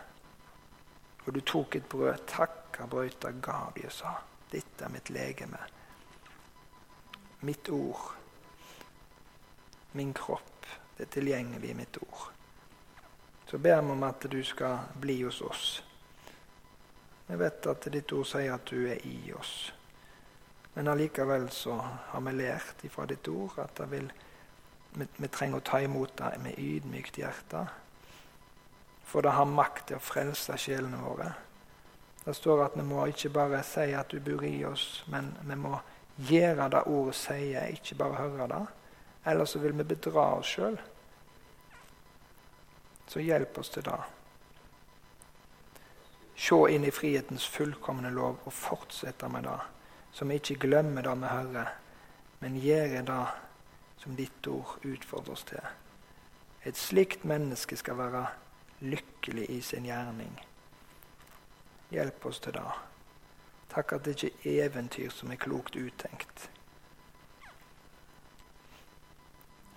Og 1.25 1.35
du 1.35 1.41
tok 1.41 1.75
et 1.75 1.85
brød, 1.89 2.17
takka, 2.27 2.85
brøyta, 2.85 3.31
gav 3.41 3.71
de 3.75 3.85
og 3.85 3.91
sa 3.91 4.13
'Dette 4.51 4.83
er 4.83 4.89
mitt 4.89 5.09
legeme'. 5.09 5.67
Mitt 7.41 7.69
ord. 7.69 8.15
Min 9.93 10.13
kropp. 10.13 10.65
Det 10.97 11.07
er 11.07 11.11
tilgjengelig 11.11 11.69
i 11.69 11.73
mitt 11.73 11.97
ord 11.97 12.31
så 13.51 13.57
ber 13.57 13.81
vi 13.81 13.91
om 13.91 14.03
at 14.03 14.25
du 14.31 14.43
skal 14.43 14.77
bli 15.01 15.21
hos 15.23 15.41
oss. 15.41 15.83
Vi 17.27 17.35
vet 17.35 17.65
at 17.67 17.87
ditt 17.91 18.13
ord 18.15 18.23
sier 18.29 18.53
at 18.55 18.69
du 18.71 18.85
er 18.87 19.01
i 19.03 19.33
oss. 19.35 19.73
Men 20.73 20.87
allikevel 20.87 21.49
så 21.51 21.75
har 22.13 22.23
vi 22.23 22.31
lært 22.31 22.85
ifra 22.87 23.03
ditt 23.11 23.27
ord 23.27 23.59
at 23.59 23.81
vil, 23.91 24.07
vi, 24.93 25.07
vi, 25.17 25.27
trenger 25.27 25.61
å 25.61 25.65
ta 25.65 25.79
imot 25.81 26.17
det 26.19 26.33
med 26.43 26.59
ydmykt 26.59 27.19
hjerte. 27.21 27.65
For 29.07 29.23
det 29.23 29.35
har 29.35 29.47
makt 29.49 29.89
til 29.89 29.99
å 29.99 30.03
frelse 30.03 30.57
sjelene 30.59 31.01
våre. 31.03 31.31
Det 32.21 32.35
står 32.37 32.65
at 32.67 32.77
vi 32.77 32.85
må 32.85 33.07
ikke 33.09 33.33
bare 33.33 33.63
si 33.65 33.89
at 33.97 34.11
du 34.11 34.21
bor 34.23 34.45
i 34.45 34.61
oss, 34.67 35.03
men 35.09 35.31
vi 35.41 35.57
må 35.57 35.73
gjøre 36.29 36.69
det 36.69 36.85
ordet 36.91 37.17
sier, 37.17 37.73
ikke 37.73 37.97
bare 38.03 38.21
høre 38.21 38.47
det. 38.51 38.61
Ellers 39.31 39.53
så 39.53 39.61
vil 39.61 39.73
vi 39.77 39.87
bedra 39.89 40.27
oss 40.37 40.55
sjøl. 40.55 40.77
Så 43.07 43.21
hjelp 43.21 43.57
oss 43.59 43.69
til 43.73 43.85
det. 43.85 43.99
se 46.41 46.57
inn 46.73 46.85
i 46.85 46.91
frihetens 46.91 47.45
fullkomne 47.45 48.09
lov 48.09 48.39
og 48.45 48.53
fortsette 48.53 49.27
med 49.29 49.43
det. 49.45 49.59
Så 50.11 50.25
vi 50.25 50.39
ikke 50.39 50.67
glemmer 50.67 51.05
det 51.05 51.13
vi 51.21 51.27
hører, 51.27 51.73
men 52.39 52.57
gjør 52.57 52.95
det 53.05 53.25
som 54.01 54.15
ditt 54.15 54.47
ord 54.47 54.85
utfordrer 54.85 55.31
oss 55.31 55.43
til. 55.43 55.65
Et 56.65 56.77
slikt 56.77 57.25
menneske 57.25 57.77
skal 57.77 57.99
være 57.99 58.23
lykkelig 58.81 59.45
i 59.49 59.59
sin 59.61 59.85
gjerning. 59.85 60.33
Hjelp 61.93 62.25
oss 62.25 62.39
til 62.41 62.55
det. 62.57 62.63
Takk 63.69 63.93
at 63.93 64.05
det 64.05 64.15
ikke 64.15 64.55
er 64.55 64.65
eventyr 64.65 65.13
som 65.13 65.31
er 65.31 65.41
klokt 65.41 65.77
uttenkt. 65.77 66.49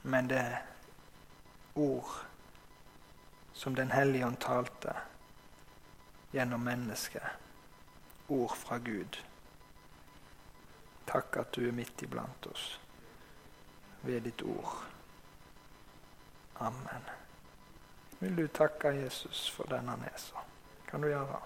Men 0.02 0.28
det 0.32 0.38
er 0.40 0.62
ord 1.74 2.20
som 3.52 3.74
Den 3.74 3.90
hellige 3.90 4.26
ånd 4.26 4.36
talte 4.40 4.96
gjennom 6.32 6.60
mennesket. 6.60 7.22
Ord 8.28 8.56
fra 8.56 8.78
Gud. 8.78 9.20
Takk 11.06 11.36
at 11.36 11.54
du 11.54 11.68
er 11.68 11.76
midt 11.76 12.02
iblant 12.02 12.46
oss 12.50 12.78
ved 14.04 14.20
ditt 14.20 14.42
ord. 14.42 14.84
Amen. 16.60 17.08
Vil 18.20 18.36
du 18.36 18.46
takke 18.46 18.88
Jesus 18.88 19.50
for 19.50 19.64
den 19.64 19.88
han 19.88 20.04
er 20.06 20.18
så? 20.20 20.44
Kan 20.88 21.02
du 21.02 21.08
gjøre? 21.08 21.40